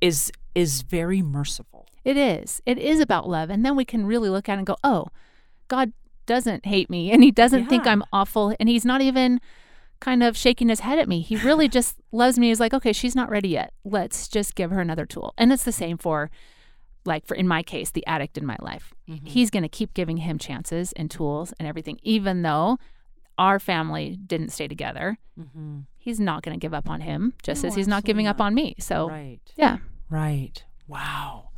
[0.00, 1.88] is is very merciful.
[2.04, 2.62] It is.
[2.66, 3.50] It is about love.
[3.50, 5.08] And then we can really look at it and go, oh,
[5.68, 5.92] God
[6.26, 8.54] doesn't hate me and he doesn't think I'm awful.
[8.60, 9.40] And he's not even
[10.00, 11.20] kind of shaking his head at me.
[11.20, 12.48] He really just loves me.
[12.48, 13.72] He's like, okay, she's not ready yet.
[13.84, 15.32] Let's just give her another tool.
[15.38, 16.30] And it's the same for,
[17.04, 18.92] like, for in my case, the addict in my life.
[19.24, 22.78] He's going to keep giving him chances and tools and everything, even though
[23.38, 25.18] our family didn't stay together.
[25.38, 25.80] Mm-hmm.
[25.98, 28.36] He's not going to give up on him, just No, as he's not giving up
[28.36, 28.74] absolutely on me.
[28.78, 29.40] So, Right.
[29.56, 29.78] yeah.
[30.10, 30.64] Right.
[30.86, 31.50] Wow.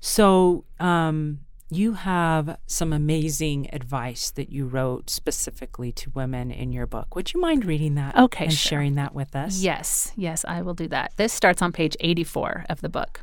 [0.00, 1.40] So, um,
[1.76, 7.14] you have some amazing advice that you wrote specifically to women in your book.
[7.14, 8.70] Would you mind reading that Okay, and sure.
[8.70, 9.60] sharing that with us?
[9.60, 11.12] Yes, yes, I will do that.
[11.16, 13.20] This starts on page 84 of the book.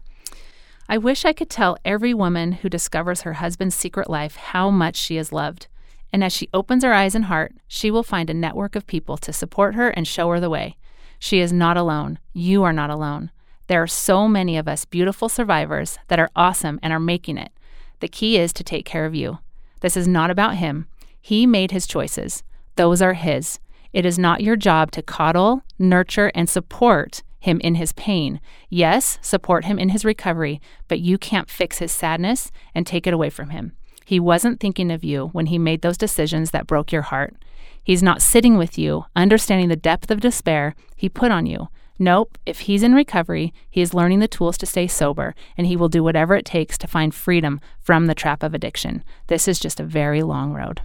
[0.88, 4.96] I wish I could tell every woman who discovers her husband's secret life how much
[4.96, 5.68] she is loved.
[6.12, 9.16] And as she opens her eyes and heart, she will find a network of people
[9.18, 10.78] to support her and show her the way.
[11.20, 12.18] She is not alone.
[12.34, 13.30] You are not alone.
[13.68, 17.52] There are so many of us beautiful survivors that are awesome and are making it.
[18.00, 19.40] The key is to take care of you.
[19.82, 20.88] This is not about him.
[21.22, 22.44] He made his choices,
[22.76, 23.60] those are his.
[23.92, 28.40] It is not your job to coddle, nurture, and support him in his pain.
[28.70, 33.14] Yes, support him in his recovery, but you can't fix his sadness and take it
[33.14, 33.74] away from him.
[34.06, 37.36] He wasn't thinking of you when he made those decisions that broke your heart.
[37.84, 41.68] He's not sitting with you, understanding the depth of despair he put on you.
[42.02, 45.76] Nope, if he's in recovery, he is learning the tools to stay sober, and he
[45.76, 49.04] will do whatever it takes to find freedom from the trap of addiction.
[49.28, 50.82] This is just a very long road.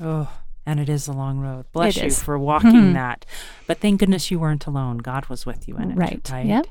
[0.00, 0.32] Oh,
[0.64, 1.66] and it is a long road.
[1.72, 2.22] Bless It you is.
[2.22, 2.92] for walking Mhm.
[2.94, 3.26] that.
[3.66, 4.98] But thank goodness you weren't alone.
[4.98, 5.96] God was with you in it.
[5.98, 6.26] Right.
[6.32, 6.46] Right.
[6.46, 6.66] Yep.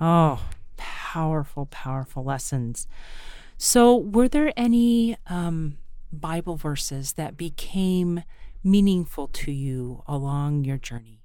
[0.00, 0.42] Oh,
[0.78, 2.86] powerful, powerful lessons.
[3.58, 5.76] So, were there any um,
[6.12, 8.22] Bible verses that became
[8.64, 11.15] meaningful to you along your journey?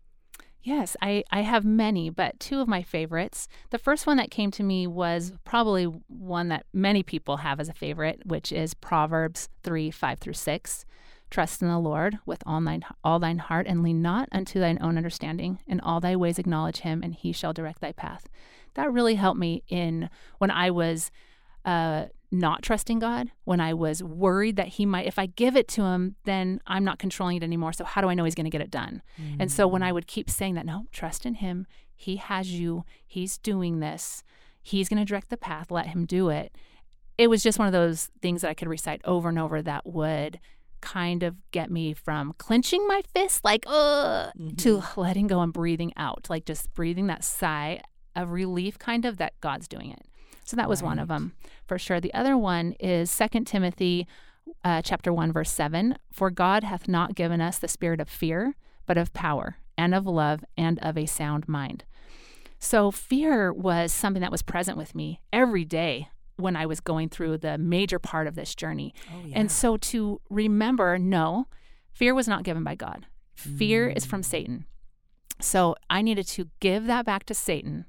[0.63, 3.47] Yes, I, I have many, but two of my favorites.
[3.71, 7.67] The first one that came to me was probably one that many people have as
[7.67, 10.85] a favorite, which is Proverbs 3 5 through 6.
[11.31, 14.77] Trust in the Lord with all thine, all thine heart and lean not unto thine
[14.81, 15.59] own understanding.
[15.65, 18.29] In all thy ways acknowledge him, and he shall direct thy path.
[18.75, 21.09] That really helped me in when I was
[21.65, 25.67] uh, not trusting God, when I was worried that He might, if I give it
[25.69, 27.73] to Him, then I'm not controlling it anymore.
[27.73, 29.01] So, how do I know He's going to get it done?
[29.39, 29.95] And so, when I mm.
[29.95, 34.23] would keep saying that, no, trust in Him, He has you, He's doing this,
[34.61, 36.55] He's going to direct the path, let Him do it.
[37.17, 39.85] It was just one of those things that I could recite over and over that
[39.85, 40.39] would
[40.81, 44.99] kind of get me from clenching my fist, like, ugh, to mm-hmm.
[44.99, 47.81] letting go and breathing out, like just breathing that sigh
[48.15, 50.05] of relief, kind of that God's doing it.
[50.43, 51.33] So that was one of them
[51.65, 51.99] for sure.
[51.99, 54.07] The other one is Second Timothy
[54.63, 58.55] uh, chapter 1 verse 7 for god hath not given us the spirit of fear
[58.85, 61.83] but of power and of love and of a sound mind.
[62.59, 67.09] So fear was something that was present with me every day when i was going
[67.09, 68.93] through the major part of this journey.
[69.13, 69.39] Oh, yeah.
[69.39, 71.47] and so to remember no
[71.93, 73.05] fear was not given by god.
[73.35, 74.65] Fear is from satan.
[75.39, 77.85] So i needed to give that back to satan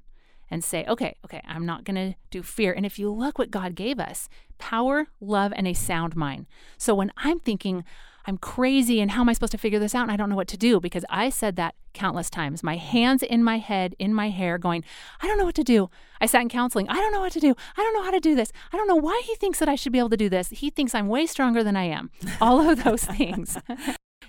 [0.52, 2.74] and say, okay, okay, I'm not going to do fear.
[2.74, 4.28] And if you look what God gave us
[4.58, 6.46] power, love, and a sound mind.
[6.76, 7.84] So when I'm thinking,
[8.26, 10.02] I'm crazy and how am I supposed to figure this out?
[10.02, 12.62] And I don't know what to do because I said that countless times.
[12.62, 14.84] My hands in my head, in my hair, going,
[15.22, 15.88] I don't know what to do.
[16.20, 16.86] I sat in counseling.
[16.90, 17.54] I don't know what to do.
[17.76, 18.52] I don't know how to do this.
[18.74, 20.50] I don't know why he thinks that I should be able to do this.
[20.50, 22.10] He thinks I'm way stronger than I am.
[22.42, 23.56] All of those things.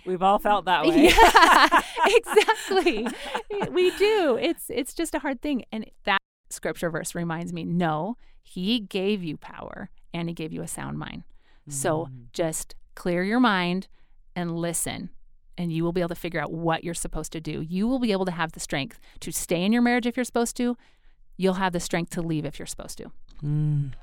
[0.05, 1.05] We've all felt that way.
[1.09, 3.07] Yeah, exactly.
[3.71, 4.37] we do.
[4.41, 6.19] It's it's just a hard thing, and that
[6.49, 7.63] scripture verse reminds me.
[7.63, 11.23] No, He gave you power, and He gave you a sound mind.
[11.69, 12.25] So Mm.
[12.33, 13.87] just clear your mind
[14.35, 15.09] and listen,
[15.57, 17.61] and you will be able to figure out what you're supposed to do.
[17.61, 20.23] You will be able to have the strength to stay in your marriage if you're
[20.25, 20.75] supposed to.
[21.37, 23.11] You'll have the strength to leave if you're supposed to.
[23.41, 23.93] Mm.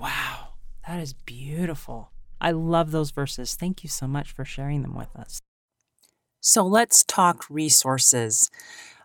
[0.00, 0.54] Wow,
[0.88, 2.10] that is beautiful.
[2.40, 3.54] I love those verses.
[3.54, 5.40] Thank you so much for sharing them with us.
[6.40, 8.50] So let's talk resources.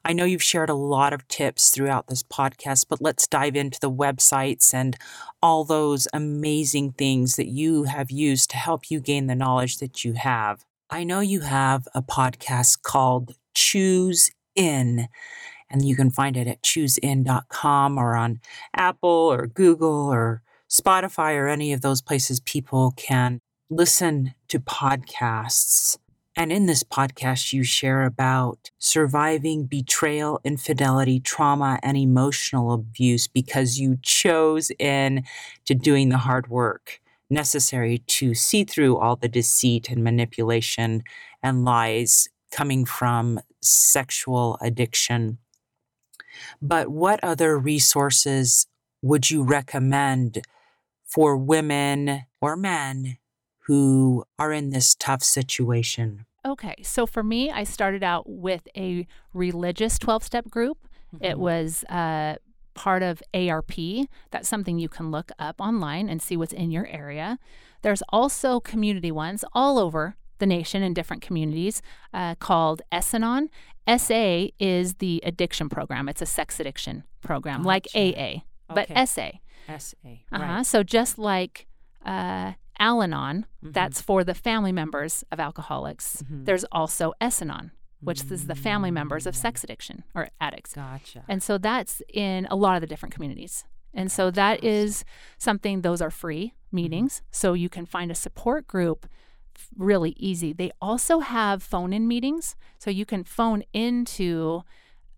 [0.05, 3.79] I know you've shared a lot of tips throughout this podcast, but let's dive into
[3.79, 4.95] the websites and
[5.41, 10.05] all those amazing things that you have used to help you gain the knowledge that
[10.05, 10.63] you have.
[10.91, 15.07] I know you have a podcast called Choose In,
[15.71, 18.39] and you can find it at choosein.com or on
[18.75, 20.43] Apple or Google or
[20.75, 25.97] Spotify or any of those places people can listen to podcasts.
[26.35, 33.79] And in this podcast, you share about surviving betrayal, infidelity, trauma, and emotional abuse because
[33.79, 35.23] you chose in
[35.65, 36.99] to doing the hard work
[37.29, 41.03] necessary to see through all the deceit and manipulation
[41.41, 45.37] and lies coming from sexual addiction.
[46.61, 48.67] But what other resources
[49.01, 50.45] would you recommend
[51.15, 53.17] for women or men
[53.67, 56.25] who are in this tough situation?
[56.45, 60.77] Okay, so for me, I started out with a religious 12 step group.
[61.15, 61.25] Mm-hmm.
[61.25, 62.35] It was uh,
[62.75, 63.71] part of ARP.
[64.31, 67.39] That's something you can look up online and see what's in your area.
[67.81, 71.81] There's also community ones all over the nation in different communities
[72.13, 73.49] uh, called S-Anon.
[73.97, 76.09] SA is the addiction program.
[76.09, 77.67] It's a sex addiction program, gotcha.
[77.67, 79.05] like AA, but okay.
[79.05, 79.29] SA.
[79.77, 79.95] SA.
[80.03, 80.43] Uh-huh.
[80.43, 80.65] Right.
[80.65, 81.67] So just like
[82.05, 83.71] uh, Al Anon, mm-hmm.
[83.71, 86.23] that's for the family members of alcoholics.
[86.23, 86.45] Mm-hmm.
[86.45, 88.33] There's also S-Anon, which mm-hmm.
[88.33, 90.73] is the family members of sex addiction or addicts.
[90.73, 91.23] Gotcha.
[91.27, 93.63] And so that's in a lot of the different communities.
[93.93, 95.05] And so that is
[95.37, 96.75] something, those are free mm-hmm.
[96.75, 97.21] meetings.
[97.31, 99.07] So you can find a support group
[99.77, 100.51] really easy.
[100.51, 102.57] They also have phone in meetings.
[102.77, 104.63] So you can phone into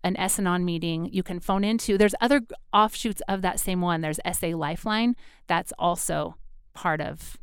[0.04, 1.08] an S-Anon meeting.
[1.12, 2.42] You can phone into, there's other
[2.72, 4.00] offshoots of that same one.
[4.00, 5.16] There's SA Lifeline.
[5.46, 6.36] That's also
[6.74, 7.36] part of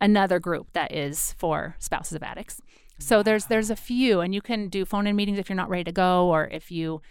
[0.00, 2.60] another group that is for spouses of addicts.
[2.98, 5.68] So there's there's a few, and you can do phone in meetings if you're not
[5.68, 7.02] ready to go, or if you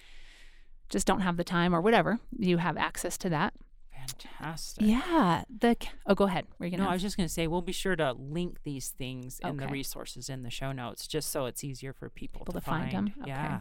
[0.90, 2.20] just don't have the time, or whatever.
[2.38, 3.54] You have access to that.
[3.92, 4.84] Fantastic.
[4.86, 5.44] Yeah.
[5.60, 6.46] The oh, go ahead.
[6.60, 6.84] Were you gonna?
[6.84, 9.50] No, I was just gonna say we'll be sure to link these things okay.
[9.50, 12.60] and the resources in the show notes, just so it's easier for people, people to,
[12.60, 12.92] to find.
[12.92, 13.08] find.
[13.08, 13.16] them.
[13.22, 13.58] Okay.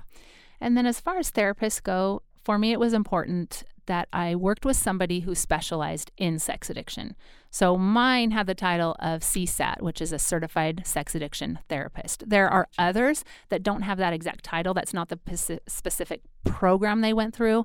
[0.61, 4.65] And then as far as therapists go, for me, it was important that I worked
[4.65, 7.17] with somebody who specialized in sex addiction.
[7.51, 12.29] So mine had the title of CSAT, which is a certified sex addiction therapist.
[12.29, 14.75] There are others that don't have that exact title.
[14.75, 17.65] That's not the specific program they went through,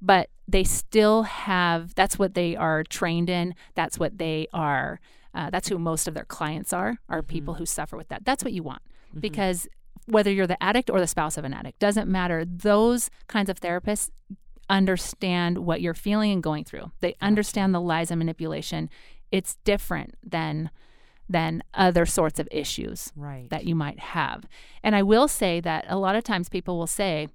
[0.00, 3.54] but they still have that's what they are trained in.
[3.74, 5.00] That's what they are.
[5.34, 7.28] Uh, that's who most of their clients are, are mm-hmm.
[7.28, 8.24] people who suffer with that.
[8.24, 9.20] That's what you want mm-hmm.
[9.20, 9.68] because
[10.08, 12.44] whether you're the addict or the spouse of an addict, doesn't matter.
[12.44, 14.10] Those kinds of therapists
[14.70, 16.92] understand what you're feeling and going through.
[17.00, 18.90] They understand the lies and manipulation.
[19.30, 20.70] It's different than
[21.30, 23.50] than other sorts of issues right.
[23.50, 24.44] that you might have.
[24.82, 27.28] And I will say that a lot of times people will say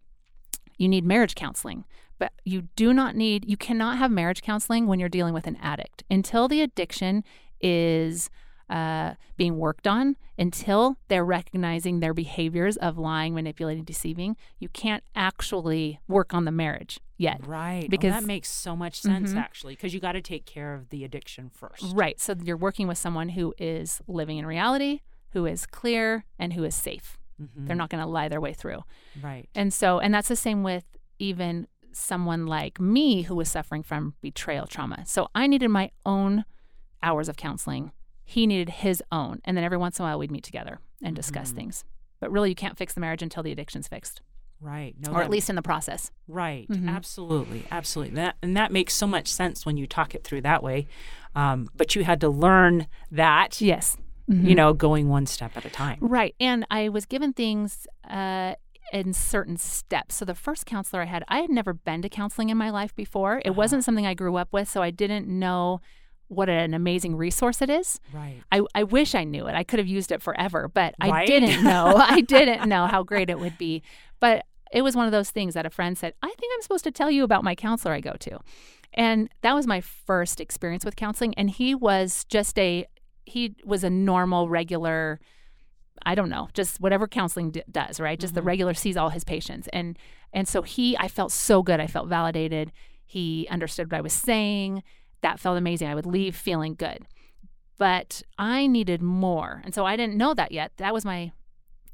[0.80, 1.86] you need marriage counseling,
[2.18, 5.58] but you do not need you cannot have marriage counseling when you're dealing with an
[5.62, 7.24] addict until the addiction
[7.62, 8.32] is
[8.70, 14.36] uh, being worked on until they're recognizing their behaviors of lying, manipulating, deceiving.
[14.60, 17.46] You can't actually work on the marriage yet.
[17.46, 17.90] Right.
[17.90, 19.40] Because oh, that makes so much sense, mm-hmm.
[19.40, 21.94] actually, because you got to take care of the addiction first.
[21.94, 22.20] Right.
[22.20, 25.02] So you're working with someone who is living in reality,
[25.32, 27.18] who is clear, and who is safe.
[27.42, 27.68] Mm-hmm.
[27.68, 28.84] They're not going to lie their way through.
[29.22, 29.50] Right.
[29.56, 30.86] And so, and that's the same with
[31.20, 35.04] even someone like me who was suffering from betrayal trauma.
[35.06, 36.46] So I needed my own
[37.02, 37.92] hours of counseling
[38.24, 39.42] he needed his own.
[39.46, 41.58] And then every once in a while, we'd meet together and discuss mm-hmm.
[41.58, 41.84] things.
[42.20, 44.22] But really, you can't fix the marriage until the addiction's fixed.
[44.62, 44.96] Right.
[44.98, 46.10] No, or at least in the process.
[46.28, 46.70] Right.
[46.70, 46.88] Mm-hmm.
[46.88, 47.66] Absolutely.
[47.70, 48.16] Absolutely.
[48.16, 50.88] That and that makes so much sense when you talk it through that way.
[51.36, 53.60] Um, but you had to learn that.
[53.60, 53.98] Yes.
[54.30, 54.48] Mm-hmm.
[54.48, 55.98] You know, going one step at a time.
[56.00, 56.34] Right.
[56.40, 58.56] And I was given things uh,
[58.94, 60.16] in certain steps.
[60.16, 62.96] So the first counselor I had, I had never been to counseling in my life
[62.96, 63.40] before.
[63.40, 63.54] It uh-huh.
[63.54, 65.82] wasn't something I grew up with, so I didn't know
[66.28, 68.00] what an amazing resource it is.
[68.14, 68.42] Right.
[68.52, 69.56] I, I wish I knew it.
[69.56, 71.14] I could have used it forever, but right?
[71.14, 71.96] I didn't know.
[71.98, 73.84] I didn't know how great it would be.
[74.20, 76.84] But it was one of those things that a friend said, I think I'm supposed
[76.86, 78.40] to tell you about my counselor I go to.
[78.94, 81.34] And that was my first experience with counseling.
[81.36, 82.86] And he was just a,
[83.26, 85.20] he was a normal, regular,
[86.06, 88.20] I don't know, just whatever counseling d- does, right?
[88.20, 88.40] Just mm-hmm.
[88.40, 89.68] the regular sees all his patients.
[89.72, 89.98] And,
[90.32, 91.80] and so he, I felt so good.
[91.80, 92.72] I felt validated.
[93.06, 94.84] He understood what I was saying
[95.24, 95.88] that felt amazing.
[95.88, 97.08] I would leave feeling good.
[97.80, 99.62] But I needed more.
[99.66, 100.72] And so I didn't know that yet.
[100.78, 101.32] That was my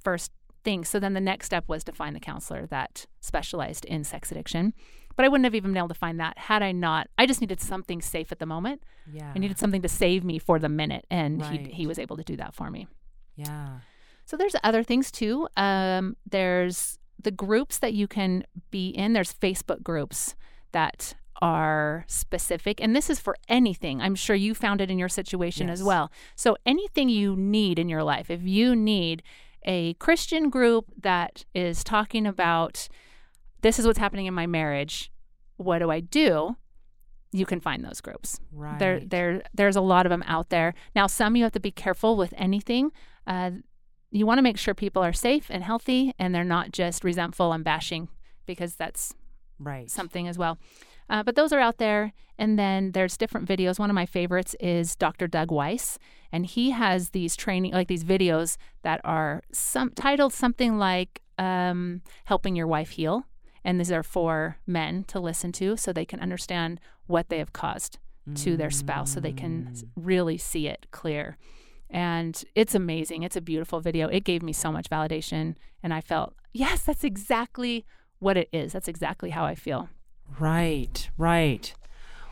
[0.03, 0.31] first
[0.63, 0.83] thing.
[0.83, 4.73] So then the next step was to find the counselor that specialized in sex addiction.
[5.15, 7.07] But I wouldn't have even been able to find that had I not.
[7.17, 8.83] I just needed something safe at the moment.
[9.11, 9.31] Yeah.
[9.33, 11.05] I needed something to save me for the minute.
[11.09, 11.67] And right.
[11.67, 12.87] he, he was able to do that for me.
[13.35, 13.79] Yeah.
[14.25, 15.47] So there's other things too.
[15.57, 19.13] Um, there's the groups that you can be in.
[19.13, 20.35] There's Facebook groups
[20.71, 22.81] that are specific.
[22.81, 24.01] And this is for anything.
[24.01, 25.79] I'm sure you found it in your situation yes.
[25.79, 26.11] as well.
[26.35, 29.23] So, anything you need in your life, if you need
[29.63, 32.87] a Christian group that is talking about
[33.61, 35.11] this is what's happening in my marriage,
[35.57, 36.55] what do I do?
[37.31, 38.39] You can find those groups.
[38.51, 38.79] Right.
[38.79, 40.73] There, there, there's a lot of them out there.
[40.95, 42.91] Now, some you have to be careful with anything.
[43.27, 43.51] Uh,
[44.11, 47.53] you want to make sure people are safe and healthy, and they're not just resentful
[47.53, 48.07] and bashing,
[48.45, 49.13] because that's
[49.59, 50.57] right something as well.
[51.09, 52.13] Uh, but those are out there.
[52.37, 53.79] And then there's different videos.
[53.79, 55.27] One of my favorites is Dr.
[55.27, 55.99] Doug Weiss,
[56.31, 62.01] and he has these training, like these videos that are some titled something like um,
[62.25, 63.25] "Helping Your Wife Heal,"
[63.65, 67.51] and these are for men to listen to so they can understand what they have
[67.51, 67.97] caused
[68.35, 69.83] to their spouse, so they can Mm.
[69.95, 71.35] really see it clear.
[71.89, 73.23] And it's amazing.
[73.23, 74.07] It's a beautiful video.
[74.07, 77.85] It gave me so much validation, and I felt, yes, that's exactly
[78.19, 78.71] what it is.
[78.73, 79.89] That's exactly how I feel.
[80.37, 81.73] Right, right.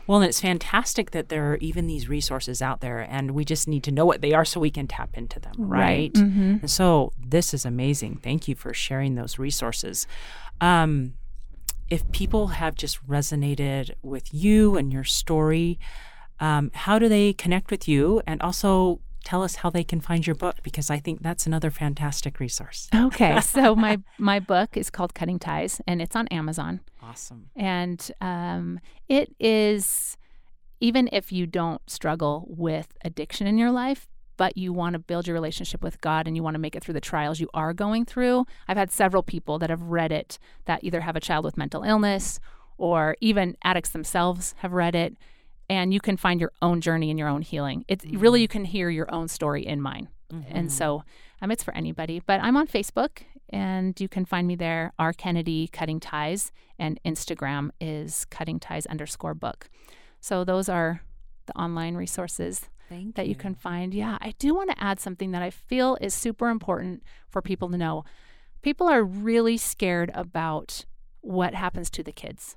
[0.06, 3.68] Well, and it's fantastic that there are even these resources out there, and we just
[3.68, 6.12] need to know what they are so we can tap into them, right?
[6.14, 6.60] Mhm.
[6.62, 8.16] And so this is amazing.
[8.22, 10.06] Thank you for sharing those resources.
[10.62, 11.12] Um,
[11.90, 15.78] if people have just resonated with you and your story,
[16.40, 18.22] um, how do they connect with you?
[18.26, 21.70] And also tell us how they can find your book because I think that's another
[21.70, 22.88] fantastic resource.
[23.08, 26.80] Okay, so my my book is called Cutting Ties, and it's on Amazon.
[27.02, 27.50] Awesome.
[27.54, 30.16] And um, it is,
[30.80, 35.26] even if you don't struggle with addiction in your life, but you want to build
[35.26, 37.74] your relationship with God and you want to make it through the trials you are
[37.74, 38.46] going through.
[38.66, 41.82] I've had several people that have read it that either have a child with mental
[41.82, 42.40] illness
[42.78, 45.16] or even addicts themselves have read it.
[45.70, 47.84] And you can find your own journey and your own healing.
[47.88, 50.08] It's really, you can hear your own story in mine.
[50.50, 51.04] And so
[51.42, 52.22] um, it's for anybody.
[52.24, 55.12] But I'm on Facebook and you can find me there, R.
[55.12, 59.70] Kennedy Cutting Ties, and Instagram is Cutting Ties underscore book.
[60.20, 61.02] So those are
[61.46, 63.94] the online resources Thank that you can find.
[63.94, 67.70] Yeah, I do want to add something that I feel is super important for people
[67.70, 68.04] to know.
[68.62, 70.84] People are really scared about
[71.20, 72.56] what happens to the kids.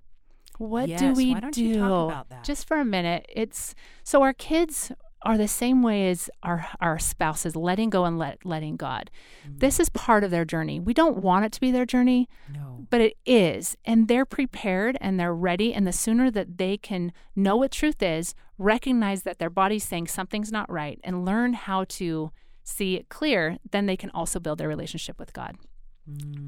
[0.57, 1.83] What do Yes, we do?
[1.83, 2.43] about that?
[2.43, 3.25] Just for a minute.
[3.29, 4.91] It's so our kids
[5.23, 9.11] are the same way as our our spouses, letting go and let letting God.
[9.47, 9.81] This mm.
[9.81, 10.79] is part of their journey.
[10.79, 12.87] We don't want it to be their journey, No.
[12.89, 13.77] but it is.
[13.85, 15.73] And they're prepared and they're ready.
[15.73, 20.07] And the sooner that they can know what truth is, recognize that their body's saying
[20.07, 22.31] something's not right, and learn how to
[22.63, 25.55] see it clear, then they can also build their relationship with God.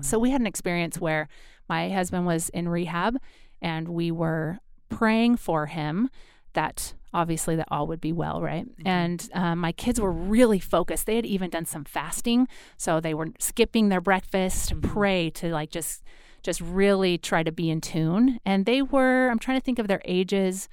[0.02, 0.22] So mm.
[0.22, 1.28] we had an experience where
[1.70, 3.18] my husband was in rehab
[3.64, 4.60] and we were
[4.90, 6.10] praying for him
[6.54, 8.68] that obviously that all would be well, right?
[8.68, 8.88] Mm-hmm.
[8.88, 11.06] And um, my kids were really focused.
[11.06, 12.48] They had even done some fasting,
[12.78, 16.04] so they were skipping their breakfast to pray to like just
[16.44, 18.40] just really try to be in tune.
[18.46, 20.68] And they were I'm trying to think of their ages,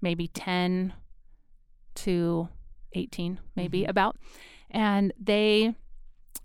[0.00, 0.92] maybe 10
[1.96, 2.48] to
[2.92, 3.90] 18 maybe mm-hmm.
[3.90, 4.16] about.
[4.70, 5.74] And they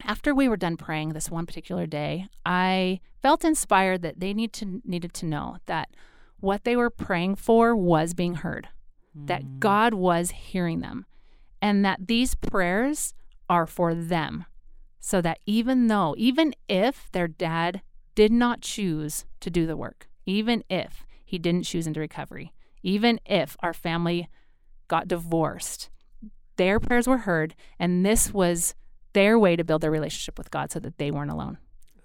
[0.05, 4.53] after we were done praying this one particular day, I felt inspired that they need
[4.53, 5.89] to needed to know that
[6.39, 8.69] what they were praying for was being heard,
[9.13, 9.59] that hmm.
[9.59, 11.05] God was hearing them,
[11.61, 13.13] and that these prayers
[13.49, 14.45] are for them.
[14.99, 17.81] So that even though, even if their dad
[18.13, 23.19] did not choose to do the work, even if he didn't choose into recovery, even
[23.25, 24.29] if our family
[24.87, 25.89] got divorced,
[26.57, 28.75] their prayers were heard, and this was
[29.13, 31.57] their way to build their relationship with God so that they weren't alone.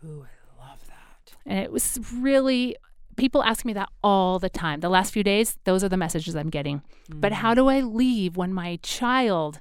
[0.05, 1.33] Ooh, I love that.
[1.45, 2.77] And it was really,
[3.17, 4.81] people ask me that all the time.
[4.81, 6.83] The last few days, those are the messages I'm getting.
[7.09, 7.57] But how mm.
[7.57, 9.61] do I leave when my child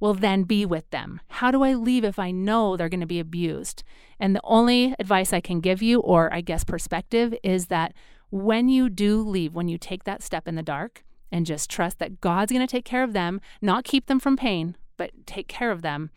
[0.00, 1.20] will then be with them?
[1.28, 3.82] How do I leave if I know they're going to be abused?
[4.20, 7.94] And the only advice I can give you, or I guess perspective, is that
[8.30, 11.98] when you do leave, when you take that step in the dark and just trust
[12.00, 15.48] that God's going to take care of them, not keep them from pain, but take
[15.48, 16.10] care of them,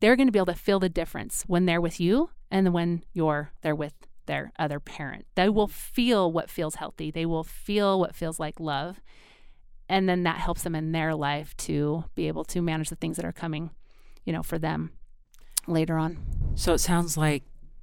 [0.00, 3.04] they're going to be able to feel the difference when they're with you and when
[3.12, 3.94] you're there with
[4.26, 5.26] their other parent.
[5.34, 7.10] They will feel what feels healthy.
[7.10, 9.00] They will feel what feels like love.
[9.88, 13.16] And then that helps them in their life to be able to manage the things
[13.16, 13.70] that are coming,
[14.24, 14.92] you know, for them
[15.66, 16.18] later on.
[16.54, 17.42] So it sounds like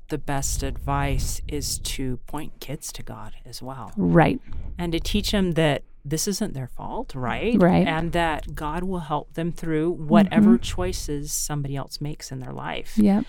[0.09, 4.39] the best advice is to point kids to God as well Right.
[4.77, 7.19] and to teach them that this isn't their fault, mm-hmm.
[7.19, 7.55] right?
[7.61, 7.87] Right.
[7.87, 10.61] And that God will help them through whatever mm-hmm.
[10.61, 12.97] choices somebody else makes in their life.
[12.97, 13.25] Yep.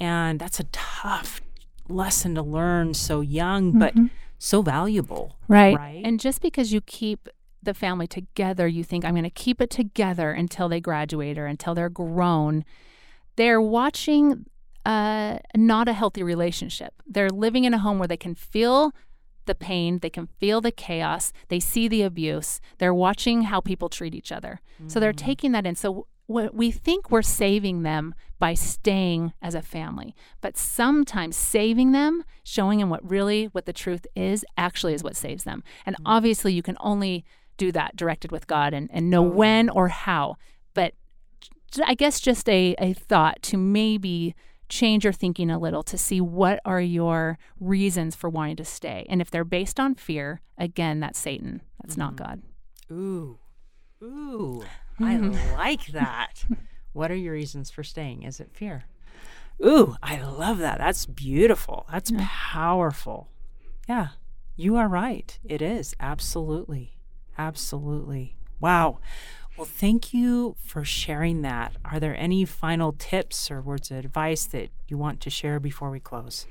[0.00, 1.40] And that's a tough
[1.88, 3.78] lesson to learn so young, mm-hmm.
[3.78, 3.94] but
[4.38, 5.36] so valuable.
[5.48, 5.76] Right.
[5.76, 6.02] Right.
[6.04, 7.28] And just because you keep
[7.62, 11.46] the family together, you think, I'm going to keep it together until they graduate or
[11.46, 12.64] until they're grown.
[13.36, 14.46] They're watching
[14.86, 16.94] uh, not a healthy relationship.
[17.06, 18.92] They're living in a home where they can feel
[19.48, 23.88] the pain, they can feel the chaos, they see the abuse, they're watching how people
[23.88, 24.60] treat each other.
[24.86, 25.16] So they're mm.
[25.16, 25.74] taking that in.
[25.74, 31.92] So what we think we're saving them by staying as a family, but sometimes saving
[31.92, 35.64] them, showing them what really what the truth is, actually is what saves them.
[35.84, 36.02] And mm.
[36.06, 37.24] obviously, you can only
[37.56, 40.36] do that directed with God and, and know oh, when or how.
[40.74, 40.94] But
[41.84, 44.36] I guess just a, a thought to maybe
[44.68, 49.06] change your thinking a little to see what are your reasons for wanting to stay.
[49.08, 51.62] And if they're based on fear, again, that's Satan.
[51.82, 52.00] That's mm-hmm.
[52.00, 52.42] not God.
[52.90, 53.38] Ooh.
[54.02, 54.62] Ooh.
[55.00, 55.16] I
[55.56, 56.44] like that.
[56.92, 58.22] what are your reasons for staying?
[58.22, 58.84] Is it fear?
[59.64, 60.78] Ooh, I love that.
[60.78, 61.86] That's beautiful.
[61.90, 62.28] That's yeah.
[62.30, 63.28] powerful.
[63.88, 64.08] Yeah,
[64.54, 65.38] you are right.
[65.44, 65.94] It is.
[65.98, 66.96] Absolutely.
[67.36, 68.36] Absolutely.
[68.60, 68.98] Wow.
[69.58, 71.72] Well, thank you for sharing that.
[71.84, 75.90] Are there any final tips or words of advice that you want to share before
[75.90, 76.46] we close?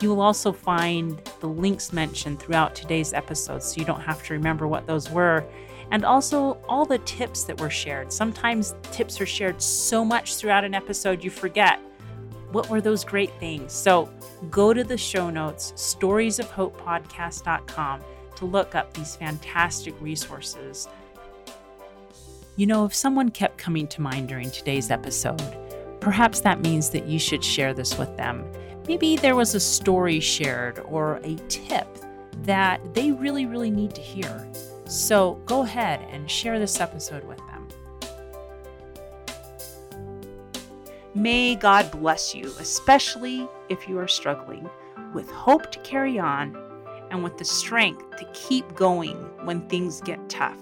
[0.00, 4.34] You will also find the links mentioned throughout today's episode so you don't have to
[4.34, 5.44] remember what those were.
[5.90, 8.12] And also all the tips that were shared.
[8.12, 11.78] Sometimes tips are shared so much throughout an episode you forget.
[12.50, 13.72] What were those great things?
[13.72, 14.10] So
[14.50, 18.00] go to the show notes, storiesofhopepodcast.com,
[18.36, 20.88] to look up these fantastic resources
[22.56, 25.42] you know, if someone kept coming to mind during today's episode,
[26.00, 28.44] perhaps that means that you should share this with them.
[28.86, 31.88] Maybe there was a story shared or a tip
[32.42, 34.48] that they really, really need to hear.
[34.84, 37.66] So go ahead and share this episode with them.
[41.14, 44.68] May God bless you, especially if you are struggling,
[45.12, 46.56] with hope to carry on
[47.10, 50.58] and with the strength to keep going when things get tough.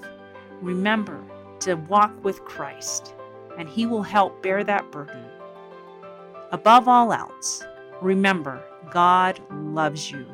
[0.60, 1.22] Remember,
[1.62, 3.14] to walk with Christ,
[3.58, 5.24] and He will help bear that burden.
[6.50, 7.62] Above all else,
[8.00, 10.26] remember God loves you